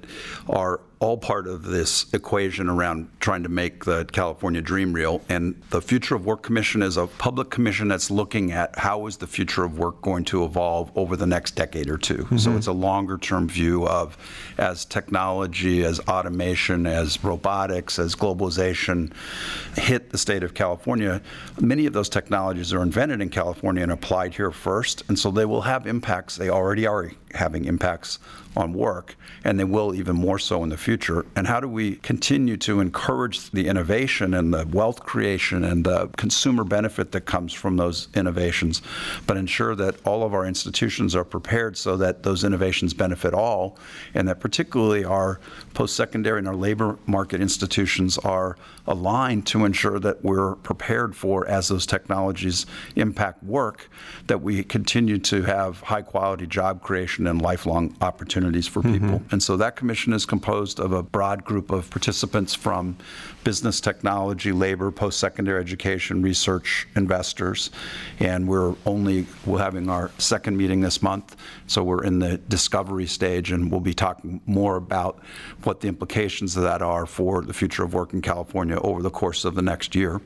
are 0.49 0.81
all 1.01 1.17
part 1.17 1.47
of 1.47 1.63
this 1.63 2.13
equation 2.13 2.69
around 2.69 3.09
trying 3.21 3.43
to 3.43 3.49
make 3.49 3.87
the 3.87 4.05
California 4.13 4.61
dream 4.61 4.93
real. 4.93 5.23
And 5.31 5.61
the 5.71 5.81
Future 5.81 6.15
of 6.15 6.27
Work 6.27 6.43
Commission 6.43 6.83
is 6.83 6.99
a 6.99 7.07
public 7.07 7.49
commission 7.49 7.89
that's 7.89 8.11
looking 8.11 8.53
at 8.53 8.79
how 8.79 9.07
is 9.07 9.17
the 9.17 9.27
future 9.27 9.65
of 9.65 9.79
work 9.79 10.03
going 10.03 10.25
to 10.27 10.45
evolve 10.45 10.93
over 10.95 11.17
the 11.17 11.27
next 11.27 11.53
decade 11.53 11.89
or 11.89 11.97
2 11.97 12.17
mm-hmm. 12.17 12.37
So 12.37 12.55
it's 12.55 12.67
a 12.67 12.73
longer 12.73 13.17
term 13.17 13.49
view 13.49 13.89
of 13.89 14.19
as 14.59 14.85
technology, 14.85 15.85
as 15.85 16.01
automation, 16.01 16.87
as 16.87 17.25
robotics, 17.25 17.99
as 17.99 18.15
globalization 18.15 19.11
hit 19.79 20.11
the 20.11 20.19
state 20.19 20.43
of 20.43 20.53
California, 20.53 21.23
many 21.59 21.87
of 21.87 21.95
those 21.95 22.11
technologies 22.11 22.75
are 22.75 22.83
invented 22.83 23.23
in 23.23 23.31
California 23.31 23.83
and 23.83 23.93
applied 23.93 24.35
here 24.35 24.51
first. 24.51 25.03
And 25.09 25.19
so 25.19 25.31
they 25.31 25.47
will 25.47 25.63
have 25.63 25.87
impacts. 25.87 26.37
They 26.37 26.51
already 26.51 26.87
are 26.87 27.11
having 27.33 27.65
impacts 27.65 28.19
on 28.57 28.73
work, 28.73 29.17
and 29.45 29.59
they 29.59 29.65
will 29.65 29.95
even 29.95 30.17
more 30.17 30.39
so 30.39 30.63
in 30.63 30.71
the 30.71 30.77
future. 30.77 31.25
And 31.37 31.47
how 31.47 31.61
do 31.61 31.69
we 31.69 31.97
continue 31.97 32.57
to 32.59 32.81
encourage 32.81 33.51
the 33.51 33.69
innovation 33.69 34.35
and 34.35 34.53
the 34.53 34.67
wealth 34.67 35.01
creation 35.01 35.65
and 35.65 35.85
the 35.85 36.09
consumer 36.17 36.65
benefit 36.65 37.13
that 37.13 37.23
comes 37.23 37.53
from 37.53 37.77
those 37.77 38.09
innovations, 38.15 38.83
but 39.27 39.37
ensure 39.37 39.75
that 39.77 40.05
all 40.07 40.25
of 40.25 40.35
our 40.35 40.47
institutions 40.47 41.15
are 41.15 41.25
prepared 41.25 41.77
so 41.77 41.97
that 41.97 42.23
those 42.23 42.45
innovations 42.45 42.93
benefit 42.93 43.35
all, 43.35 43.79
and 44.15 44.29
that 44.29 44.41
particularly 44.41 45.05
our 45.05 45.41
post 45.75 45.95
secondary 45.95 46.39
and 46.39 46.49
our 46.49 46.57
labor 46.57 46.99
market 47.07 47.41
institutions 47.41 48.19
are 48.19 48.57
aligned 48.87 49.47
to 49.47 49.65
ensure 49.65 50.01
that 50.01 50.23
we're 50.25 50.57
prepared 50.57 51.15
for 51.15 51.47
as 51.47 51.69
those 51.69 51.87
technologies 51.87 52.67
impact 52.97 53.43
work, 53.45 53.89
that 54.27 54.43
we 54.43 54.65
continue 54.65 55.19
to 55.19 55.43
have 55.43 55.81
high 55.81 56.03
quality 56.03 56.47
job 56.47 56.83
creation 56.83 57.27
and 57.27 57.41
lifelong 57.41 57.95
opportunities 58.51 58.67
for 58.67 58.83
mm-hmm. 58.83 58.93
people. 58.93 59.23
And 59.31 59.43
so 59.43 59.57
that 59.57 59.77
commission 59.77 60.13
is 60.13 60.27
composed 60.27 60.81
of 60.81 60.93
a 60.93 61.03
broad 61.03 61.45
group 61.45 61.71
of 61.71 61.91
participants 61.91 62.55
from 62.55 62.97
business 63.45 63.81
technology, 63.81 64.53
labor, 64.53 64.91
post 64.91 65.19
secondary 65.19 65.61
education, 65.61 66.23
research, 66.23 66.87
investors. 66.97 67.71
And 68.19 68.49
we're 68.49 68.75
only 68.87 69.27
we're 69.47 69.59
having 69.59 69.89
our 69.89 70.11
second 70.19 70.57
meeting 70.57 70.81
this 70.81 71.03
month. 71.03 71.37
So 71.67 71.83
we're 71.83 72.05
in 72.05 72.19
the 72.19 72.39
discovery 72.39 73.07
stage 73.07 73.53
and 73.53 73.71
we'll 73.71 73.81
be 73.81 73.95
talking 73.95 74.41
more 74.47 74.77
about 74.77 75.19
what 75.65 75.81
the 75.81 75.89
implications 75.89 76.57
of 76.57 76.63
that 76.65 76.83
are 76.83 77.07
for 77.07 77.43
the 77.43 77.55
future 77.55 77.85
of 77.85 77.95
work 77.95 78.13
in 78.13 78.21
California 78.21 78.79
over 78.81 79.03
the 79.03 79.11
course 79.11 79.45
of 79.45 79.55
the 79.55 79.63
next 79.63 79.95
year. 79.95 80.21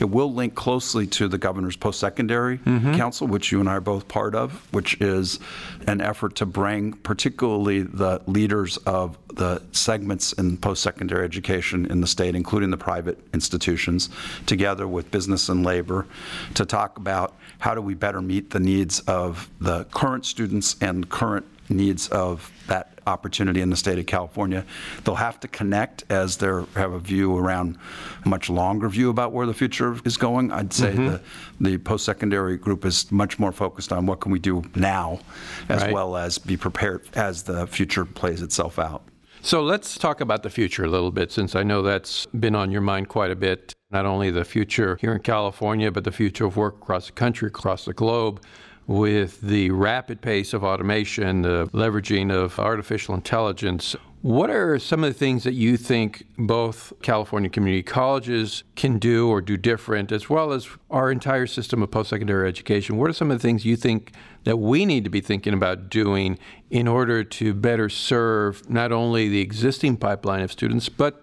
It 0.00 0.06
will 0.06 0.32
link 0.32 0.54
closely 0.54 1.06
to 1.08 1.28
the 1.28 1.38
governor's 1.38 1.76
post 1.76 2.00
secondary 2.00 2.58
mm-hmm. 2.58 2.94
council, 2.94 3.26
which 3.26 3.52
you 3.52 3.60
and 3.60 3.68
I 3.68 3.74
are 3.74 3.80
both 3.80 4.08
part 4.08 4.34
of, 4.34 4.66
which 4.72 5.00
is 5.00 5.38
an 5.86 6.00
effort 6.00 6.34
to 6.36 6.46
bring 6.46 6.92
particularly 6.92 7.82
the 7.82 8.20
leaders 8.26 8.76
of 8.78 9.18
the 9.34 9.62
segments 9.72 10.32
in 10.32 10.56
post 10.56 10.82
secondary 10.82 11.24
education 11.24 11.86
in 11.86 12.00
the 12.00 12.06
state, 12.06 12.34
including 12.34 12.70
the 12.70 12.76
private 12.76 13.18
institutions, 13.32 14.10
together 14.46 14.86
with 14.86 15.10
business 15.10 15.48
and 15.48 15.64
labor 15.64 16.06
to 16.54 16.64
talk 16.66 16.98
about 16.98 17.34
how 17.58 17.74
do 17.74 17.80
we 17.80 17.94
better 17.94 18.20
meet 18.20 18.50
the 18.50 18.60
needs 18.60 19.00
of 19.00 19.48
the 19.60 19.84
current 19.86 20.24
students 20.26 20.76
and 20.80 21.08
current 21.08 21.46
needs 21.68 22.08
of 22.08 22.50
that 22.66 22.97
opportunity 23.08 23.60
in 23.60 23.70
the 23.70 23.76
state 23.76 23.98
of 23.98 24.06
California. 24.06 24.64
They'll 25.02 25.16
have 25.16 25.40
to 25.40 25.48
connect 25.48 26.04
as 26.10 26.36
they 26.36 26.46
have 26.74 26.92
a 26.92 27.00
view 27.00 27.36
around 27.36 27.78
a 28.24 28.28
much 28.28 28.48
longer 28.48 28.88
view 28.88 29.10
about 29.10 29.32
where 29.32 29.46
the 29.46 29.54
future 29.54 29.96
is 30.04 30.16
going. 30.16 30.52
I'd 30.52 30.72
say 30.72 30.92
mm-hmm. 30.92 31.06
the, 31.06 31.20
the 31.60 31.78
post-secondary 31.78 32.56
group 32.56 32.84
is 32.84 33.10
much 33.10 33.38
more 33.38 33.52
focused 33.52 33.92
on 33.92 34.06
what 34.06 34.20
can 34.20 34.30
we 34.30 34.38
do 34.38 34.62
now 34.74 35.20
as 35.68 35.82
right. 35.82 35.92
well 35.92 36.16
as 36.16 36.38
be 36.38 36.56
prepared 36.56 37.02
as 37.14 37.42
the 37.42 37.66
future 37.66 38.04
plays 38.04 38.42
itself 38.42 38.78
out. 38.78 39.02
So 39.40 39.62
let's 39.62 39.96
talk 39.96 40.20
about 40.20 40.42
the 40.42 40.50
future 40.50 40.84
a 40.84 40.88
little 40.88 41.12
bit, 41.12 41.30
since 41.30 41.54
I 41.54 41.62
know 41.62 41.80
that's 41.82 42.26
been 42.26 42.54
on 42.54 42.70
your 42.70 42.80
mind 42.80 43.08
quite 43.08 43.30
a 43.30 43.36
bit. 43.36 43.72
Not 43.90 44.04
only 44.04 44.30
the 44.30 44.44
future 44.44 44.98
here 45.00 45.12
in 45.14 45.20
California, 45.20 45.90
but 45.90 46.04
the 46.04 46.12
future 46.12 46.44
of 46.44 46.56
work 46.56 46.76
across 46.76 47.06
the 47.06 47.12
country, 47.12 47.46
across 47.46 47.84
the 47.84 47.94
globe 47.94 48.42
with 48.88 49.40
the 49.42 49.70
rapid 49.70 50.20
pace 50.20 50.52
of 50.52 50.64
automation, 50.64 51.42
the 51.42 51.68
leveraging 51.72 52.32
of 52.32 52.58
artificial 52.58 53.14
intelligence, 53.14 53.94
What 54.20 54.50
are 54.50 54.80
some 54.80 55.04
of 55.04 55.12
the 55.12 55.18
things 55.18 55.44
that 55.44 55.54
you 55.54 55.76
think 55.76 56.26
both 56.36 56.92
California 57.02 57.48
community 57.48 57.84
colleges 57.84 58.64
can 58.74 58.98
do 58.98 59.28
or 59.28 59.40
do 59.40 59.56
different, 59.56 60.10
as 60.10 60.28
well 60.28 60.50
as 60.52 60.68
our 60.90 61.12
entire 61.12 61.46
system 61.46 61.84
of 61.84 61.92
post 61.92 62.10
secondary 62.10 62.48
education? 62.48 62.96
What 62.96 63.10
are 63.10 63.12
some 63.12 63.30
of 63.30 63.38
the 63.38 63.42
things 63.42 63.64
you 63.64 63.76
think 63.76 64.12
that 64.42 64.56
we 64.56 64.84
need 64.84 65.04
to 65.04 65.10
be 65.10 65.20
thinking 65.20 65.54
about 65.54 65.88
doing 65.88 66.36
in 66.68 66.88
order 66.88 67.22
to 67.22 67.54
better 67.54 67.88
serve 67.88 68.68
not 68.68 68.90
only 68.90 69.28
the 69.28 69.40
existing 69.40 69.96
pipeline 69.98 70.42
of 70.42 70.50
students, 70.50 70.88
but 70.88 71.22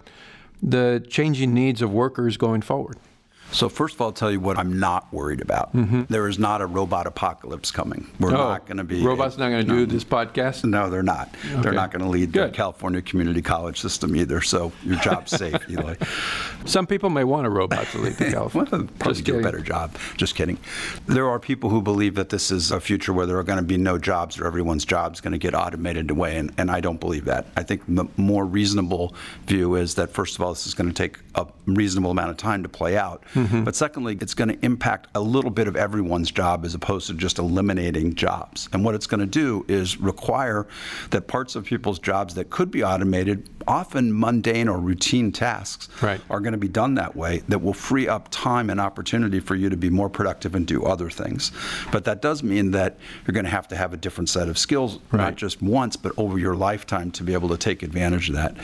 the 0.63 1.05
changing 1.10 1.53
needs 1.53 1.81
of 1.81 1.91
workers 1.91 2.38
going 2.38 2.62
forward? 2.62 2.98
So 3.55 3.69
first 3.69 3.95
of 3.95 4.01
all, 4.01 4.07
I'll 4.07 4.13
tell 4.13 4.31
you 4.31 4.41
what 4.41 4.57
I'm 4.57 4.79
not 4.79 5.12
worried 5.13 5.39
about. 5.39 5.74
Mm-hmm. 5.74 6.03
There 6.09 6.27
is 6.27 6.38
not 6.38 6.62
a 6.62 6.65
robot 6.65 7.07
apocalypse 7.07 7.71
coming. 7.71 8.05
We're 8.19 8.31
not 8.31 8.65
going 8.65 8.77
to 8.77 8.83
be 8.83 9.01
robots 9.01 9.38
not 9.38 9.50
going 9.50 9.65
to 9.65 9.71
do 9.71 9.85
this 9.85 10.03
podcast. 10.03 10.65
No, 10.65 10.89
they're 10.89 11.01
not. 11.01 11.33
Okay. 11.45 11.62
They're 11.62 11.71
not 11.71 11.91
going 11.91 12.03
to 12.03 12.09
lead 12.09 12.33
the 12.33 12.50
California 12.50 13.01
community 13.01 13.41
college 13.41 13.79
system 13.79 14.13
either. 14.17 14.41
So 14.41 14.74
your 14.83 14.97
job's 15.00 15.31
safe, 15.38 15.55
Eloy. 15.69 15.95
Some 16.65 16.85
people 16.85 17.09
may 17.09 17.24
want 17.24 17.47
a 17.47 17.50
robot 17.50 17.88
to 17.88 18.00
lead 18.00 18.13
the 18.17 18.25
California. 18.31 18.71
they'll 18.71 18.88
probably 18.88 19.13
Just 19.13 19.25
do 19.25 19.39
a 19.39 19.41
better 19.41 19.62
job. 19.62 19.95
Just 20.17 20.35
kidding. 20.35 20.57
There 21.05 21.29
are 21.29 21.39
people 21.39 21.69
who 21.69 21.81
believe 21.81 22.15
that 22.15 22.29
this 22.29 22.51
is 22.51 22.71
a 22.71 22.81
future 22.81 23.13
where 23.13 23.25
there 23.25 23.38
are 23.38 23.43
going 23.43 23.59
to 23.59 23.63
be 23.63 23.77
no 23.77 23.97
jobs 23.97 24.38
or 24.38 24.47
everyone's 24.47 24.83
job's 24.83 25.21
going 25.21 25.31
to 25.31 25.38
get 25.38 25.55
automated 25.55 26.12
away, 26.12 26.35
and, 26.35 26.51
and 26.57 26.69
I 26.69 26.81
don't 26.81 27.00
believe 27.00 27.24
that. 27.25 27.45
I 27.55 27.63
think 27.63 27.83
the 27.88 28.05
more 28.17 28.45
reasonable 28.45 29.15
view 29.45 29.75
is 29.75 29.95
that, 29.95 30.12
first 30.12 30.35
of 30.35 30.41
all, 30.41 30.50
this 30.50 30.67
is 30.67 30.74
going 30.74 30.89
to 30.89 30.93
take 30.93 31.19
a 31.35 31.47
reasonable 31.65 32.12
amount 32.12 32.31
of 32.31 32.38
time 32.38 32.63
to 32.63 32.69
play 32.69 32.97
out. 32.97 33.24
Hmm. 33.33 33.45
Mm-hmm. 33.46 33.64
But 33.64 33.75
secondly, 33.75 34.18
it's 34.20 34.34
going 34.34 34.50
to 34.50 34.66
impact 34.66 35.08
a 35.16 35.20
little 35.20 35.52
bit 35.52 35.68
of 35.68 35.75
everyone's 35.75 36.32
job 36.32 36.66
as 36.66 36.74
opposed 36.74 37.08
to 37.08 37.14
just 37.14 37.38
eliminating 37.38 38.16
jobs. 38.16 38.68
And 38.74 38.84
what 38.84 38.96
it's 38.96 39.08
going 39.08 39.20
to 39.20 39.25
do 39.25 39.66
is 39.68 39.98
require 39.98 40.68
that 41.12 41.28
parts 41.28 41.56
of 41.56 41.66
people's 41.66 42.00
jobs 42.00 42.34
that 42.36 42.50
could 42.50 42.72
be 42.72 42.84
automated, 42.84 43.50
often 43.67 44.17
mundane 44.17 44.67
or 44.67 44.77
routine 44.79 45.31
tasks, 45.31 45.89
Right. 46.01 46.22
are 46.29 46.39
going 46.39 46.53
to 46.53 46.57
be 46.57 46.67
done 46.67 46.95
that 46.95 47.15
way 47.15 47.43
that 47.48 47.60
will 47.62 47.74
free 47.74 48.07
up 48.07 48.27
time 48.31 48.69
and 48.69 48.79
opportunity 48.79 49.39
for 49.39 49.55
you 49.55 49.69
to 49.69 49.77
be 49.77 49.89
more 49.89 50.10
productive 50.10 50.55
and 50.55 50.65
do 50.67 50.84
other 50.84 51.10
things. 51.10 51.51
But 51.91 52.05
that 52.05 52.22
does 52.22 52.43
mean 52.43 52.72
that 52.72 52.98
you're 53.25 53.34
going 53.34 53.45
to 53.45 53.51
have 53.51 53.67
to 53.69 53.75
have 53.75 53.93
a 53.93 53.98
different 53.98 54.29
set 54.29 54.48
of 54.50 54.57
skills, 54.57 55.00
Right. 55.12 55.22
not 55.22 55.36
just 55.36 55.62
once, 55.62 55.95
but 55.95 56.12
over 56.17 56.38
your 56.38 56.55
lifetime 56.55 57.12
to 57.12 57.24
be 57.24 57.34
able 57.34 57.50
to 57.50 57.57
take 57.57 57.84
advantage 57.84 58.29
of 58.29 58.36
that. 58.36 58.55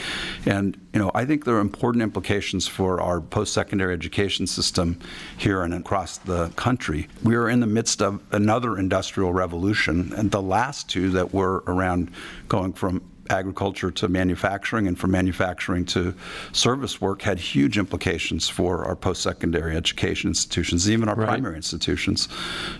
And, 0.45 0.77
you 0.93 0.99
know, 0.99 1.11
I 1.15 1.25
think 1.25 1.45
there 1.45 1.55
are 1.55 1.61
important 1.61 2.03
implications 2.03 2.67
for 2.67 3.01
our 3.01 3.21
post-secondary 3.21 3.93
education 3.93 4.47
system 4.47 4.97
here 5.37 5.63
and 5.63 5.73
across 5.73 6.17
the 6.17 6.49
country. 6.55 7.07
We 7.23 7.35
are 7.35 7.49
in 7.49 7.59
the 7.59 7.67
midst 7.67 8.01
of 8.01 8.21
another 8.31 8.77
industrial 8.77 9.33
revolution, 9.33 10.13
and 10.15 10.31
the 10.31 10.41
last 10.41 10.89
two 10.89 11.09
that 11.11 11.33
were 11.33 11.63
around 11.67 12.11
going 12.47 12.73
from 12.73 13.01
agriculture 13.31 13.91
to 13.91 14.07
manufacturing 14.07 14.87
and 14.87 14.97
from 14.99 15.11
manufacturing 15.11 15.85
to 15.85 16.13
service 16.51 16.99
work 17.01 17.21
had 17.21 17.39
huge 17.39 17.77
implications 17.77 18.49
for 18.49 18.85
our 18.85 18.95
post-secondary 18.95 19.75
education 19.75 20.29
institutions, 20.29 20.89
even 20.89 21.07
our 21.09 21.15
Right. 21.15 21.27
primary 21.27 21.55
institutions. 21.55 22.27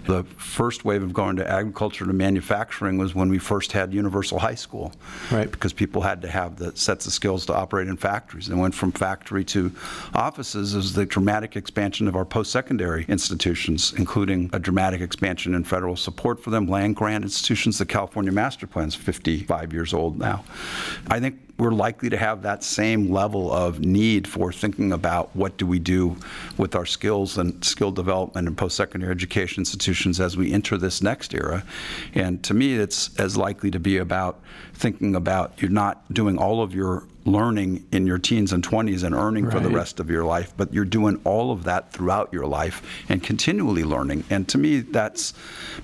The 0.05 0.24
first 0.38 0.86
wave 0.86 1.03
of 1.03 1.13
going 1.13 1.36
to 1.38 1.50
agriculture 1.50 2.05
to 2.05 2.13
manufacturing 2.13 2.98
was 2.98 3.13
when 3.15 3.29
we 3.29 3.38
first 3.38 3.72
had 3.72 3.93
universal 3.93 4.39
high 4.39 4.55
school. 4.55 4.93
Right. 5.31 5.50
Because 5.51 5.74
people 5.74 6.01
had 6.01 6.22
to 6.24 6.27
have 6.27 6.58
the 6.58 6.72
sets 6.75 7.05
of 7.05 7.13
skills 7.13 7.46
to 7.48 7.55
operate 7.55 7.88
in 7.88 7.98
factories. 7.98 8.50
And 8.50 8.60
went 8.60 8.75
from 8.75 8.91
factory 8.91 9.43
to 9.46 9.72
offices 10.13 10.74
is 10.74 10.93
the 10.93 11.05
dramatic 11.05 11.55
expansion 11.55 12.08
of 12.08 12.15
our 12.15 12.25
post-secondary 12.25 13.05
institutions, 13.08 13.93
including 13.98 14.50
a 14.53 14.60
dramatic 14.60 15.01
expansion 15.01 15.55
in 15.55 15.63
federal 15.63 15.96
support 15.96 16.43
for 16.43 16.50
them, 16.50 16.67
land 16.67 16.96
grant 16.96 17.24
institutions. 17.24 17.77
The 17.77 17.86
California 17.86 18.31
Master 18.31 18.67
Plan 18.67 18.88
is 18.88 18.96
55 18.96 19.74
years 19.74 19.93
old 19.93 20.20
now. 20.20 20.40
I 21.10 21.19
think 21.19 21.39
we're 21.61 21.71
likely 21.71 22.09
to 22.09 22.17
have 22.17 22.41
that 22.41 22.63
same 22.63 23.11
level 23.11 23.53
of 23.53 23.81
need 23.81 24.27
for 24.27 24.51
thinking 24.51 24.91
about 24.91 25.29
what 25.35 25.57
do 25.57 25.67
we 25.67 25.77
do 25.77 26.17
with 26.57 26.75
our 26.75 26.87
skills 26.87 27.37
and 27.37 27.63
skill 27.63 27.91
development 27.91 28.47
and 28.47 28.57
post-secondary 28.57 29.11
education 29.11 29.61
institutions 29.61 30.19
as 30.19 30.35
we 30.35 30.51
enter 30.51 30.75
this 30.75 31.03
next 31.03 31.35
era. 31.35 31.63
And 32.15 32.41
to 32.45 32.55
me, 32.55 32.73
it's 32.73 33.15
as 33.19 33.37
likely 33.37 33.69
to 33.69 33.79
be 33.79 33.97
about 33.97 34.39
thinking 34.73 35.13
about 35.13 35.53
you're 35.61 35.69
not 35.69 36.11
doing 36.11 36.39
all 36.39 36.63
of 36.63 36.73
your 36.73 37.03
learning 37.25 37.85
in 37.91 38.07
your 38.07 38.17
teens 38.17 38.51
and 38.51 38.67
20s 38.67 39.03
and 39.03 39.13
earning 39.13 39.49
for 39.49 39.59
the 39.59 39.69
rest 39.69 39.99
of 39.99 40.09
your 40.09 40.23
life, 40.23 40.53
but 40.57 40.73
you're 40.73 40.85
doing 40.85 41.19
all 41.23 41.51
of 41.51 41.63
that 41.65 41.91
throughout 41.91 42.31
your 42.33 42.47
life 42.47 42.81
and 43.09 43.21
continually 43.21 43.83
learning. 43.83 44.23
And 44.29 44.47
to 44.49 44.57
me, 44.57 44.79
that's 44.79 45.33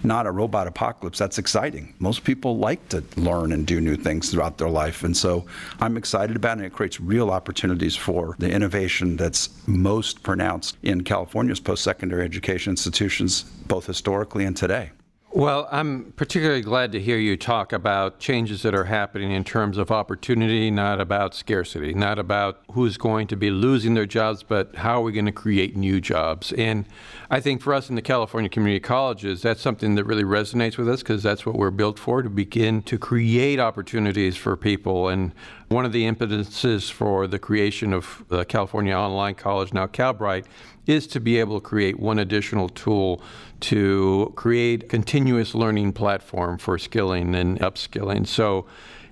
not 0.03 0.25
a 0.25 0.31
robot 0.31 0.67
apocalypse. 0.67 1.19
That's 1.19 1.37
exciting. 1.37 1.93
Most 1.99 2.23
people 2.23 2.57
like 2.57 2.89
to 2.89 3.03
learn 3.15 3.51
and 3.51 3.67
do 3.67 3.79
new 3.79 3.95
things 3.95 4.31
throughout 4.31 4.57
their 4.57 4.69
life. 4.69 5.03
And 5.03 5.15
so 5.15 5.45
I'm 5.79 5.97
excited 5.97 6.35
about 6.35 6.59
it. 6.59 6.65
It 6.65 6.73
creates 6.73 6.99
real 6.99 7.29
opportunities 7.29 7.95
for 7.95 8.35
the 8.39 8.51
innovation 8.51 9.17
that's 9.17 9.49
most 9.67 10.23
pronounced 10.23 10.77
in 10.83 11.03
California's 11.03 11.59
post 11.59 11.83
secondary 11.83 12.23
education 12.23 12.71
institutions, 12.71 13.43
both 13.67 13.85
historically 13.85 14.45
and 14.45 14.55
today. 14.55 14.91
Well, 15.37 15.67
I'm 15.71 16.13
particularly 16.15 16.61
glad 16.61 16.91
to 16.93 16.99
hear 16.99 17.19
you 17.19 17.37
talk 17.37 17.71
about 17.71 18.17
changes 18.17 18.63
that 18.63 18.73
are 18.73 18.85
happening 18.85 19.29
in 19.29 19.43
terms 19.43 19.77
of 19.77 19.91
opportunity, 19.91 20.71
not 20.71 20.99
about 20.99 21.35
scarcity, 21.35 21.93
not 21.93 22.17
about 22.17 22.63
who's 22.71 22.97
going 22.97 23.27
to 23.27 23.35
be 23.35 23.51
losing 23.51 23.93
their 23.93 24.07
jobs, 24.07 24.41
but 24.41 24.77
how 24.77 24.97
are 24.97 25.03
we 25.03 25.11
going 25.11 25.27
to 25.27 25.31
create 25.31 25.77
new 25.77 26.01
jobs. 26.01 26.53
And 26.53 26.87
I 27.29 27.39
think 27.39 27.61
for 27.61 27.75
us 27.75 27.87
in 27.87 27.95
the 27.95 28.01
California 28.01 28.49
community 28.49 28.79
colleges, 28.79 29.43
that's 29.43 29.61
something 29.61 29.93
that 29.93 30.05
really 30.05 30.23
resonates 30.23 30.75
with 30.75 30.89
us 30.89 31.03
because 31.03 31.21
that's 31.21 31.45
what 31.45 31.55
we're 31.55 31.69
built 31.69 31.99
for 31.99 32.23
to 32.23 32.31
begin 32.31 32.81
to 32.81 32.97
create 32.97 33.59
opportunities 33.59 34.37
for 34.37 34.57
people. 34.57 35.07
And 35.07 35.35
one 35.67 35.85
of 35.85 35.91
the 35.91 36.07
impetuses 36.07 36.89
for 36.89 37.27
the 37.27 37.37
creation 37.37 37.93
of 37.93 38.25
the 38.29 38.43
California 38.43 38.95
Online 38.95 39.35
College, 39.35 39.71
now 39.71 39.85
Calbright, 39.85 40.45
is 40.87 41.05
to 41.07 41.19
be 41.19 41.39
able 41.39 41.59
to 41.59 41.65
create 41.65 41.99
one 41.99 42.17
additional 42.17 42.69
tool 42.69 43.21
to 43.59 44.33
create 44.35 44.89
continuous 44.89 45.53
learning 45.53 45.93
platform 45.93 46.57
for 46.57 46.77
skilling 46.77 47.35
and 47.35 47.59
upskilling. 47.59 48.25
So 48.25 48.65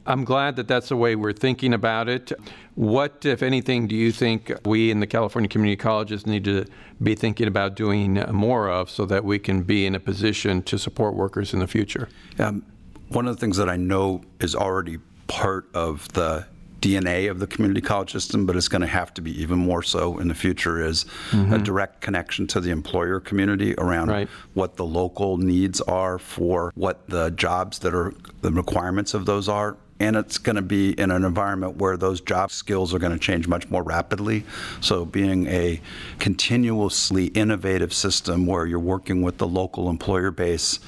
I'm 0.07 0.23
glad 0.23 0.55
that 0.55 0.67
that's 0.67 0.89
the 0.89 0.95
way 0.95 1.15
we're 1.15 1.33
thinking 1.33 1.73
about 1.73 2.07
it. 2.07 2.31
What, 2.75 3.25
if 3.25 3.41
anything, 3.41 3.87
do 3.87 3.95
you 3.95 4.11
think 4.11 4.51
we 4.65 4.91
in 4.91 4.99
the 4.99 5.07
California 5.07 5.49
community 5.49 5.77
colleges 5.77 6.25
need 6.25 6.43
to 6.45 6.65
be 7.01 7.15
thinking 7.15 7.47
about 7.47 7.75
doing 7.75 8.23
more 8.31 8.69
of 8.69 8.89
so 8.89 9.05
that 9.05 9.25
we 9.25 9.39
can 9.39 9.63
be 9.63 9.85
in 9.85 9.95
a 9.95 9.99
position 9.99 10.61
to 10.63 10.77
support 10.77 11.15
workers 11.15 11.53
in 11.53 11.59
the 11.59 11.67
future? 11.67 12.07
Um, 12.37 12.63
one 13.09 13.27
of 13.27 13.35
the 13.35 13.39
things 13.39 13.57
that 13.57 13.69
I 13.69 13.77
know 13.77 14.21
is 14.39 14.55
already 14.55 14.99
part 15.27 15.67
of 15.73 16.07
the 16.13 16.45
DNA 16.85 17.31
of 17.31 17.39
the 17.39 17.47
community 17.47 17.81
college 17.81 18.11
system, 18.11 18.45
but 18.45 18.55
it's 18.55 18.67
going 18.67 18.81
to 18.81 18.87
have 18.87 19.13
to 19.15 19.21
be 19.21 19.41
even 19.41 19.57
more 19.57 19.81
so 19.81 20.19
in 20.19 20.27
the 20.27 20.35
future, 20.35 20.79
is 20.81 21.03
a 21.03 21.07
mm-hmm. 21.35 21.63
direct 21.63 22.01
connection 22.01 22.45
to 22.47 22.59
the 22.59 22.69
employer 22.69 23.19
community 23.19 23.73
around 23.77 24.09
Right. 24.09 24.29
what 24.53 24.75
the 24.75 24.85
local 24.85 25.37
needs 25.37 25.81
are 25.81 26.19
for 26.19 26.71
what 26.75 27.07
the 27.09 27.31
jobs 27.31 27.79
that 27.79 27.95
are 27.95 28.13
the 28.41 28.51
requirements 28.51 29.13
of 29.15 29.25
those 29.25 29.49
are. 29.49 29.77
And 29.99 30.15
it's 30.15 30.37
going 30.37 30.57
to 30.57 30.61
be 30.61 30.91
in 30.91 31.09
an 31.09 31.23
environment 31.23 31.77
where 31.77 31.95
those 31.97 32.19
job 32.21 32.51
skills 32.51 32.93
are 32.93 32.99
going 32.99 33.13
to 33.13 33.19
change 33.19 33.47
much 33.47 33.69
more 33.69 33.81
rapidly. 33.81 34.43
So, 34.81 35.05
being 35.05 35.47
a 35.47 35.79
continuously 36.19 37.27
innovative 37.27 37.93
system 37.93 38.45
where 38.45 38.65
you're 38.65 38.77
working 38.77 39.21
with 39.21 39.37
the 39.37 39.47
local 39.47 39.89
employer 39.89 40.31
base 40.31 40.79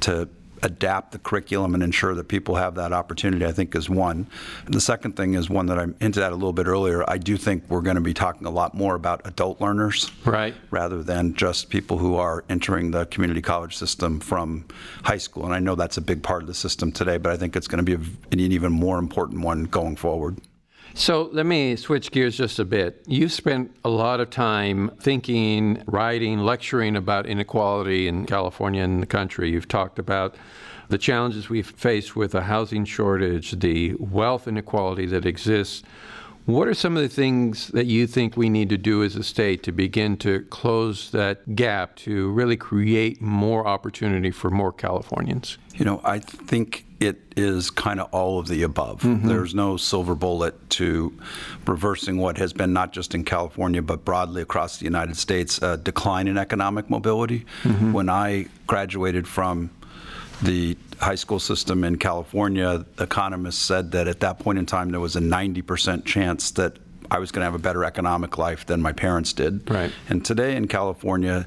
to 0.00 0.28
adapt 0.62 1.12
the 1.12 1.18
curriculum 1.18 1.74
and 1.74 1.82
ensure 1.82 2.14
that 2.14 2.28
people 2.28 2.56
have 2.56 2.74
that 2.76 2.92
opportunity, 2.92 3.44
I 3.44 3.52
think 3.52 3.74
is 3.74 3.88
one. 3.90 4.26
The 4.66 4.80
second 4.80 5.16
thing 5.16 5.34
is 5.34 5.48
one 5.50 5.66
that 5.66 5.78
I 5.78 5.86
hinted 6.00 6.22
at 6.22 6.32
a 6.32 6.34
little 6.34 6.52
bit 6.52 6.66
earlier. 6.66 7.04
I 7.08 7.18
do 7.18 7.36
think 7.36 7.64
we're 7.68 7.80
going 7.82 7.96
to 7.96 8.00
be 8.00 8.14
talking 8.14 8.46
a 8.46 8.50
lot 8.50 8.74
more 8.74 8.94
about 8.94 9.20
adult 9.24 9.60
learners 9.60 10.10
Right. 10.24 10.54
rather 10.70 11.02
than 11.02 11.34
just 11.34 11.68
people 11.70 11.98
who 11.98 12.16
are 12.16 12.44
entering 12.48 12.90
the 12.90 13.06
community 13.06 13.42
college 13.42 13.76
system 13.76 14.20
from 14.20 14.64
high 15.04 15.18
school. 15.18 15.44
And 15.44 15.54
I 15.54 15.58
know 15.58 15.74
that's 15.74 15.96
a 15.96 16.02
big 16.02 16.22
part 16.22 16.42
of 16.42 16.48
the 16.48 16.54
system 16.54 16.92
today, 16.92 17.18
but 17.18 17.32
I 17.32 17.36
think 17.36 17.56
it's 17.56 17.68
going 17.68 17.84
to 17.84 17.96
be 17.98 18.02
an 18.32 18.40
even 18.40 18.72
more 18.72 18.98
important 18.98 19.40
one 19.42 19.64
going 19.64 19.96
forward. 19.96 20.36
So 20.96 21.28
let 21.30 21.44
me 21.44 21.76
switch 21.76 22.10
gears 22.10 22.38
just 22.38 22.58
a 22.58 22.64
bit. 22.64 23.04
You've 23.06 23.30
spent 23.30 23.70
a 23.84 23.90
lot 23.90 24.18
of 24.18 24.30
time 24.30 24.90
thinking, 24.98 25.82
writing, 25.86 26.38
lecturing 26.38 26.96
about 26.96 27.26
inequality 27.26 28.08
in 28.08 28.24
California 28.24 28.82
and 28.82 29.02
the 29.02 29.06
country. 29.06 29.50
You've 29.50 29.68
talked 29.68 29.98
about 29.98 30.36
the 30.88 30.96
challenges 30.96 31.50
we've 31.50 31.66
faced 31.66 32.16
with 32.16 32.34
a 32.34 32.40
housing 32.40 32.86
shortage, 32.86 33.52
the 33.52 33.94
wealth 33.98 34.48
inequality 34.48 35.04
that 35.04 35.26
exists. 35.26 35.82
What 36.46 36.66
are 36.66 36.74
some 36.74 36.96
of 36.96 37.02
the 37.02 37.10
things 37.10 37.68
that 37.68 37.84
you 37.84 38.06
think 38.06 38.38
we 38.38 38.48
need 38.48 38.70
to 38.70 38.78
do 38.78 39.04
as 39.04 39.16
a 39.16 39.22
state 39.22 39.62
to 39.64 39.72
begin 39.72 40.16
to 40.18 40.44
close 40.44 41.10
that 41.10 41.54
gap 41.54 41.96
to 41.96 42.30
really 42.30 42.56
create 42.56 43.20
more 43.20 43.66
opportunity 43.66 44.30
for 44.30 44.48
more 44.48 44.72
Californians? 44.72 45.58
You 45.74 45.84
know, 45.84 46.00
I 46.04 46.20
think 46.20 46.85
it 46.98 47.20
is 47.36 47.70
kind 47.70 48.00
of 48.00 48.08
all 48.12 48.38
of 48.38 48.48
the 48.48 48.62
above. 48.62 49.02
Mm-hmm. 49.02 49.28
There's 49.28 49.54
no 49.54 49.76
silver 49.76 50.14
bullet 50.14 50.70
to 50.70 51.12
reversing 51.66 52.18
what 52.18 52.38
has 52.38 52.52
been 52.52 52.72
not 52.72 52.92
just 52.92 53.14
in 53.14 53.24
California 53.24 53.82
but 53.82 54.04
broadly 54.04 54.42
across 54.42 54.78
the 54.78 54.84
United 54.84 55.16
States 55.16 55.60
a 55.62 55.76
decline 55.76 56.28
in 56.28 56.38
economic 56.38 56.88
mobility. 56.88 57.44
Mm-hmm. 57.62 57.92
When 57.92 58.08
I 58.08 58.46
graduated 58.66 59.28
from 59.28 59.70
the 60.42 60.76
high 61.00 61.14
school 61.14 61.38
system 61.38 61.84
in 61.84 61.96
California, 61.96 62.84
economists 62.98 63.58
said 63.58 63.92
that 63.92 64.08
at 64.08 64.20
that 64.20 64.38
point 64.38 64.58
in 64.58 64.66
time 64.66 64.90
there 64.90 65.00
was 65.00 65.16
a 65.16 65.20
90% 65.20 66.04
chance 66.04 66.50
that 66.52 66.78
I 67.10 67.18
was 67.18 67.30
going 67.30 67.40
to 67.40 67.44
have 67.44 67.54
a 67.54 67.58
better 67.58 67.84
economic 67.84 68.38
life 68.38 68.66
than 68.66 68.82
my 68.82 68.92
parents 68.92 69.32
did. 69.32 69.70
Right. 69.70 69.92
And 70.08 70.24
today 70.24 70.56
in 70.56 70.68
California, 70.68 71.46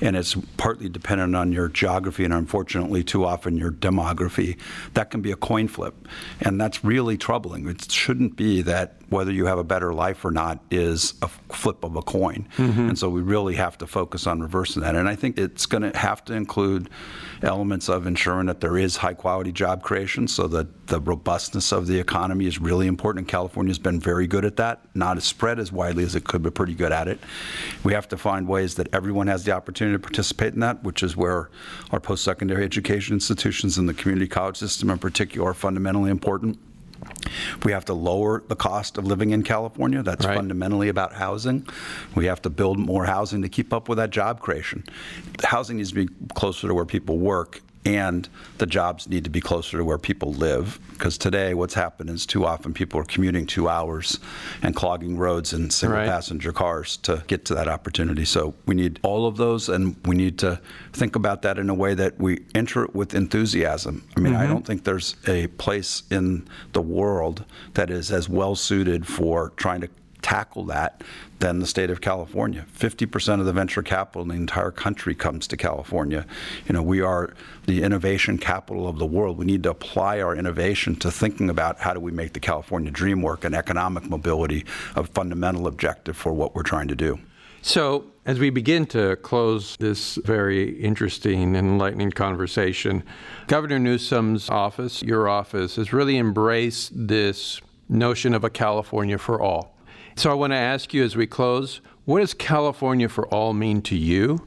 and 0.00 0.16
it's 0.16 0.36
partly 0.56 0.88
dependent 0.88 1.36
on 1.36 1.52
your 1.52 1.68
geography 1.68 2.24
and 2.24 2.34
unfortunately 2.34 3.02
too 3.02 3.24
often 3.24 3.56
your 3.56 3.72
demography, 3.72 4.58
that 4.94 5.10
can 5.10 5.20
be 5.20 5.32
a 5.32 5.36
coin 5.36 5.68
flip. 5.68 5.94
And 6.40 6.60
that's 6.60 6.84
really 6.84 7.16
troubling. 7.16 7.68
It 7.68 7.90
shouldn't 7.90 8.36
be 8.36 8.62
that 8.62 8.99
whether 9.10 9.32
you 9.32 9.46
have 9.46 9.58
a 9.58 9.64
better 9.64 9.92
life 9.92 10.24
or 10.24 10.30
not 10.30 10.60
is 10.70 11.14
a 11.20 11.28
flip 11.28 11.84
of 11.84 11.96
a 11.96 12.02
coin. 12.02 12.46
Mm-hmm. 12.56 12.90
And 12.90 12.98
so 12.98 13.08
we 13.08 13.20
really 13.20 13.56
have 13.56 13.76
to 13.78 13.86
focus 13.86 14.26
on 14.26 14.40
reversing 14.40 14.82
that. 14.82 14.94
And 14.94 15.08
I 15.08 15.16
think 15.16 15.36
it's 15.36 15.66
going 15.66 15.82
to 15.82 15.96
have 15.98 16.24
to 16.26 16.34
include 16.34 16.88
elements 17.42 17.88
of 17.88 18.06
ensuring 18.06 18.46
that 18.46 18.60
there 18.60 18.78
is 18.78 18.96
high 18.96 19.14
quality 19.14 19.50
job 19.50 19.82
creation 19.82 20.28
so 20.28 20.46
that 20.48 20.86
the 20.86 21.00
robustness 21.00 21.72
of 21.72 21.86
the 21.86 21.98
economy 21.98 22.46
is 22.46 22.60
really 22.60 22.86
important. 22.86 23.22
And 23.22 23.28
California's 23.28 23.78
been 23.78 23.98
very 23.98 24.26
good 24.26 24.44
at 24.44 24.56
that, 24.56 24.84
not 24.94 25.16
as 25.16 25.24
spread 25.24 25.58
as 25.58 25.72
widely 25.72 26.04
as 26.04 26.14
it 26.14 26.24
could, 26.24 26.42
but 26.42 26.54
pretty 26.54 26.74
good 26.74 26.92
at 26.92 27.08
it. 27.08 27.18
We 27.82 27.92
have 27.92 28.08
to 28.08 28.16
find 28.16 28.46
ways 28.46 28.76
that 28.76 28.88
everyone 28.92 29.26
has 29.26 29.44
the 29.44 29.52
opportunity 29.52 29.96
to 29.96 30.02
participate 30.02 30.54
in 30.54 30.60
that, 30.60 30.84
which 30.84 31.02
is 31.02 31.16
where 31.16 31.50
our 31.90 31.98
post 31.98 32.22
secondary 32.22 32.64
education 32.64 33.14
institutions 33.14 33.76
and 33.76 33.88
the 33.88 33.94
community 33.94 34.28
college 34.28 34.56
system 34.56 34.90
in 34.90 34.98
particular 34.98 35.50
are 35.50 35.54
fundamentally 35.54 36.10
important. 36.10 36.58
We 37.64 37.72
have 37.72 37.84
to 37.86 37.94
lower 37.94 38.42
the 38.48 38.56
cost 38.56 38.98
of 38.98 39.06
living 39.06 39.30
in 39.30 39.42
California. 39.42 40.02
That's 40.02 40.26
Right. 40.26 40.36
fundamentally 40.36 40.88
about 40.88 41.14
housing. 41.14 41.66
We 42.14 42.26
have 42.26 42.42
to 42.42 42.50
build 42.50 42.78
more 42.78 43.04
housing 43.06 43.42
to 43.42 43.48
keep 43.48 43.72
up 43.72 43.88
with 43.88 43.98
that 43.98 44.10
job 44.10 44.40
creation. 44.40 44.84
Housing 45.44 45.76
needs 45.78 45.90
to 45.90 46.06
be 46.06 46.08
closer 46.34 46.68
to 46.68 46.74
where 46.74 46.84
people 46.84 47.18
work, 47.18 47.60
and 47.84 48.28
the 48.58 48.66
jobs 48.66 49.08
need 49.08 49.24
to 49.24 49.30
be 49.30 49.40
closer 49.40 49.78
to 49.78 49.84
where 49.84 49.98
people 49.98 50.32
live. 50.34 50.78
Because 50.92 51.16
today, 51.16 51.54
what's 51.54 51.74
happened 51.74 52.10
is 52.10 52.26
too 52.26 52.44
often 52.44 52.74
people 52.74 53.00
are 53.00 53.04
commuting 53.04 53.46
two 53.46 53.68
hours 53.68 54.18
and 54.62 54.76
clogging 54.76 55.16
roads 55.16 55.52
in 55.52 55.70
single 55.70 55.98
Right. 55.98 56.06
passenger 56.08 56.52
cars 56.52 56.98
to 56.98 57.24
get 57.26 57.44
to 57.46 57.54
that 57.54 57.68
opportunity. 57.68 58.24
So 58.24 58.54
we 58.66 58.74
need 58.74 59.00
all 59.02 59.26
of 59.26 59.38
those, 59.38 59.68
and 59.68 59.96
we 60.04 60.14
need 60.14 60.38
to 60.38 60.60
think 60.92 61.16
about 61.16 61.42
that 61.42 61.58
in 61.58 61.70
a 61.70 61.74
way 61.74 61.94
that 61.94 62.20
we 62.20 62.44
enter 62.54 62.84
it 62.84 62.94
with 62.94 63.14
enthusiasm. 63.14 64.04
I 64.16 64.20
mean, 64.20 64.34
I 64.34 64.42
mm-hmm. 64.42 64.52
don't 64.52 64.66
think 64.66 64.84
there's 64.84 65.16
a 65.26 65.46
place 65.48 66.02
in 66.10 66.46
the 66.72 66.82
world 66.82 67.44
that 67.74 67.90
is 67.90 68.12
as 68.12 68.28
well 68.28 68.54
suited 68.54 69.06
for 69.06 69.52
trying 69.56 69.80
to 69.80 69.88
tackle 70.30 70.64
that 70.64 71.02
than 71.40 71.58
the 71.58 71.66
state 71.66 71.90
of 71.90 72.00
California. 72.00 72.64
50% 72.78 73.40
of 73.40 73.46
the 73.46 73.52
venture 73.52 73.82
capital 73.82 74.22
in 74.22 74.28
the 74.28 74.34
entire 74.34 74.70
country 74.70 75.12
comes 75.12 75.48
to 75.48 75.56
California. 75.56 76.24
You 76.68 76.74
know, 76.74 76.82
we 76.82 77.00
are 77.00 77.34
the 77.66 77.82
innovation 77.82 78.38
capital 78.38 78.86
of 78.86 78.98
the 78.98 79.06
world. 79.06 79.38
We 79.38 79.44
need 79.44 79.64
to 79.64 79.70
apply 79.70 80.20
our 80.20 80.36
innovation 80.36 80.94
to 80.96 81.10
thinking 81.10 81.50
about 81.50 81.80
how 81.80 81.94
do 81.94 82.00
we 82.00 82.12
make 82.12 82.32
the 82.32 82.38
California 82.38 82.92
dream 82.92 83.22
work 83.22 83.44
and 83.44 83.56
economic 83.56 84.04
mobility 84.08 84.64
a 84.94 85.02
fundamental 85.02 85.66
objective 85.66 86.16
for 86.16 86.32
what 86.32 86.54
we're 86.54 86.62
trying 86.62 86.86
to 86.88 86.94
do. 86.94 87.18
So, 87.62 88.04
as 88.24 88.38
we 88.38 88.50
begin 88.50 88.86
to 88.86 89.16
close 89.16 89.76
this 89.80 90.14
very 90.24 90.80
interesting 90.80 91.56
and 91.56 91.66
enlightening 91.66 92.12
conversation, 92.12 93.02
Governor 93.48 93.80
Newsom's 93.80 94.48
office, 94.48 95.02
your 95.02 95.28
office, 95.28 95.74
has 95.76 95.92
really 95.92 96.16
embraced 96.16 96.92
this 96.94 97.60
notion 97.88 98.32
of 98.32 98.44
a 98.44 98.50
California 98.50 99.18
for 99.18 99.40
all. 99.40 99.74
So, 100.20 100.30
I 100.30 100.34
want 100.34 100.52
to 100.52 100.58
ask 100.58 100.92
you 100.92 101.02
as 101.02 101.16
we 101.16 101.26
close 101.26 101.80
what 102.04 102.20
does 102.20 102.34
California 102.34 103.08
for 103.08 103.26
all 103.28 103.54
mean 103.54 103.80
to 103.80 103.96
you? 103.96 104.46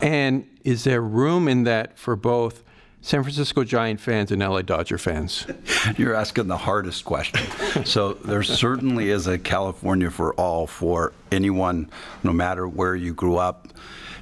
And 0.00 0.48
is 0.62 0.84
there 0.84 1.00
room 1.00 1.48
in 1.48 1.64
that 1.64 1.98
for 1.98 2.14
both 2.14 2.62
San 3.00 3.24
Francisco 3.24 3.64
Giant 3.64 3.98
fans 3.98 4.30
and 4.30 4.40
LA 4.40 4.62
Dodger 4.62 4.96
fans? 4.96 5.44
You're 5.96 6.14
asking 6.14 6.46
the 6.46 6.56
hardest 6.56 7.04
question. 7.04 7.84
so 7.84 8.12
there 8.12 8.44
certainly 8.44 9.10
is 9.10 9.26
a 9.26 9.38
California 9.38 10.08
for 10.08 10.34
all 10.34 10.68
for 10.68 11.12
anyone, 11.32 11.90
no 12.22 12.32
matter 12.32 12.68
where 12.68 12.94
you 12.94 13.12
grew 13.12 13.38
up, 13.38 13.66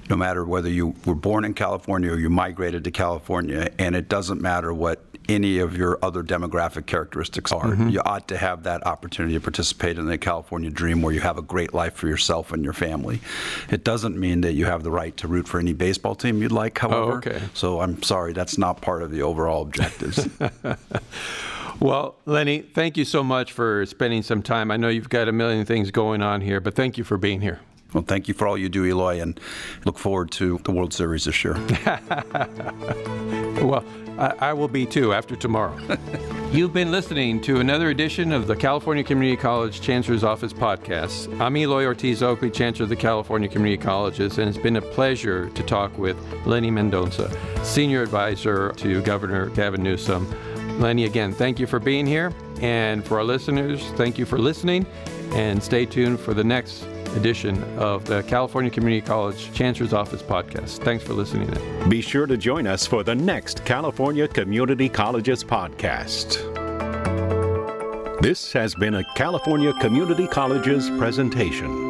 no 0.08 0.16
matter 0.16 0.46
whether 0.46 0.70
you 0.70 0.94
were 1.04 1.14
born 1.14 1.44
in 1.44 1.52
California 1.52 2.10
or 2.10 2.18
you 2.18 2.30
migrated 2.30 2.84
to 2.84 2.90
California, 2.90 3.70
and 3.78 3.94
it 3.94 4.08
doesn't 4.08 4.40
matter 4.40 4.72
what 4.72 5.04
any 5.28 5.58
of 5.58 5.76
your 5.76 5.98
other 6.02 6.22
demographic 6.22 6.86
characteristics 6.86 7.52
are. 7.52 7.64
Mm-hmm. 7.64 7.88
You 7.90 8.00
ought 8.04 8.28
to 8.28 8.36
have 8.36 8.62
that 8.64 8.86
opportunity 8.86 9.34
to 9.34 9.40
participate 9.40 9.98
in 9.98 10.06
the 10.06 10.18
California 10.18 10.70
dream 10.70 11.02
where 11.02 11.14
you 11.14 11.20
have 11.20 11.38
a 11.38 11.42
great 11.42 11.72
life 11.72 11.94
for 11.94 12.08
yourself 12.08 12.52
and 12.52 12.62
your 12.64 12.72
family. 12.72 13.20
It 13.70 13.84
doesn't 13.84 14.18
mean 14.18 14.42
that 14.42 14.52
you 14.52 14.66
have 14.66 14.82
the 14.82 14.90
right 14.90 15.16
to 15.18 15.28
root 15.28 15.48
for 15.48 15.58
any 15.58 15.72
baseball 15.72 16.14
team 16.14 16.42
you'd 16.42 16.52
like, 16.52 16.82
oh, 16.84 16.88
however. 16.88 17.12
okay. 17.18 17.42
So 17.54 17.80
I'm 17.80 18.02
sorry, 18.02 18.32
that's 18.32 18.58
not 18.58 18.80
part 18.80 19.02
of 19.02 19.10
the 19.10 19.22
overall 19.22 19.62
objectives. 19.62 20.28
Well, 21.80 22.14
Lenny, 22.24 22.60
thank 22.60 22.96
you 22.96 23.04
so 23.04 23.24
much 23.24 23.50
for 23.52 23.84
spending 23.86 24.22
some 24.22 24.42
time. 24.42 24.70
I 24.70 24.76
know 24.76 24.88
you've 24.88 25.08
got 25.08 25.28
a 25.28 25.32
million 25.32 25.66
things 25.66 25.90
going 25.90 26.22
on 26.22 26.40
here, 26.40 26.60
but 26.60 26.74
thank 26.74 26.96
you 26.96 27.02
for 27.04 27.18
being 27.18 27.40
here. 27.40 27.60
Well, 27.92 28.04
thank 28.04 28.28
you 28.28 28.34
for 28.34 28.46
all 28.46 28.56
you 28.56 28.68
do, 28.68 28.84
Eloy, 28.84 29.20
and 29.20 29.38
look 29.84 29.98
forward 29.98 30.30
to 30.32 30.58
the 30.64 30.72
World 30.72 30.92
Series 30.92 31.24
this 31.24 31.44
year. 31.44 31.56
Well, 33.62 33.84
I, 34.18 34.34
I 34.38 34.52
will 34.52 34.68
be 34.68 34.86
too 34.86 35.12
after 35.12 35.36
tomorrow. 35.36 35.76
You've 36.52 36.72
been 36.72 36.92
listening 36.92 37.40
to 37.42 37.58
another 37.58 37.90
edition 37.90 38.32
of 38.32 38.46
the 38.46 38.54
California 38.54 39.02
Community 39.02 39.36
College 39.40 39.80
Chancellor's 39.80 40.22
Office 40.22 40.52
podcast. 40.52 41.40
I'm 41.40 41.56
Eloy 41.56 41.84
Ortiz 41.84 42.22
Oakley, 42.22 42.50
Chancellor 42.50 42.84
of 42.84 42.90
the 42.90 42.96
California 42.96 43.48
Community 43.48 43.82
Colleges, 43.82 44.38
and 44.38 44.48
it's 44.48 44.58
been 44.58 44.76
a 44.76 44.82
pleasure 44.82 45.50
to 45.50 45.62
talk 45.64 45.98
with 45.98 46.16
Lenny 46.46 46.70
Mendonca, 46.70 47.34
Senior 47.64 48.02
Advisor 48.02 48.72
to 48.72 49.02
Governor 49.02 49.46
Gavin 49.50 49.82
Newsom. 49.82 50.28
Lenny, 50.80 51.04
again, 51.04 51.32
thank 51.32 51.58
you 51.58 51.66
for 51.66 51.80
being 51.80 52.06
here. 52.06 52.32
And 52.60 53.04
for 53.04 53.18
our 53.18 53.24
listeners, 53.24 53.82
thank 53.92 54.16
you 54.16 54.26
for 54.26 54.38
listening. 54.38 54.86
And 55.32 55.62
stay 55.62 55.86
tuned 55.86 56.20
for 56.20 56.34
the 56.34 56.44
next 56.44 56.86
edition 57.16 57.62
of 57.78 58.04
the 58.04 58.22
California 58.22 58.70
Community 58.70 59.04
College 59.04 59.52
Chancellor's 59.52 59.92
Office 59.92 60.22
podcast. 60.22 60.82
Thanks 60.82 61.04
for 61.04 61.12
listening 61.12 61.48
in. 61.48 61.88
Be 61.88 62.00
sure 62.00 62.26
to 62.26 62.36
join 62.36 62.66
us 62.66 62.86
for 62.86 63.02
the 63.02 63.14
next 63.14 63.64
California 63.64 64.28
Community 64.28 64.88
Colleges 64.88 65.44
podcast. 65.44 66.38
This 68.20 68.52
has 68.52 68.74
been 68.74 68.94
a 68.94 69.04
California 69.14 69.72
Community 69.74 70.26
Colleges 70.26 70.88
presentation. 70.90 71.83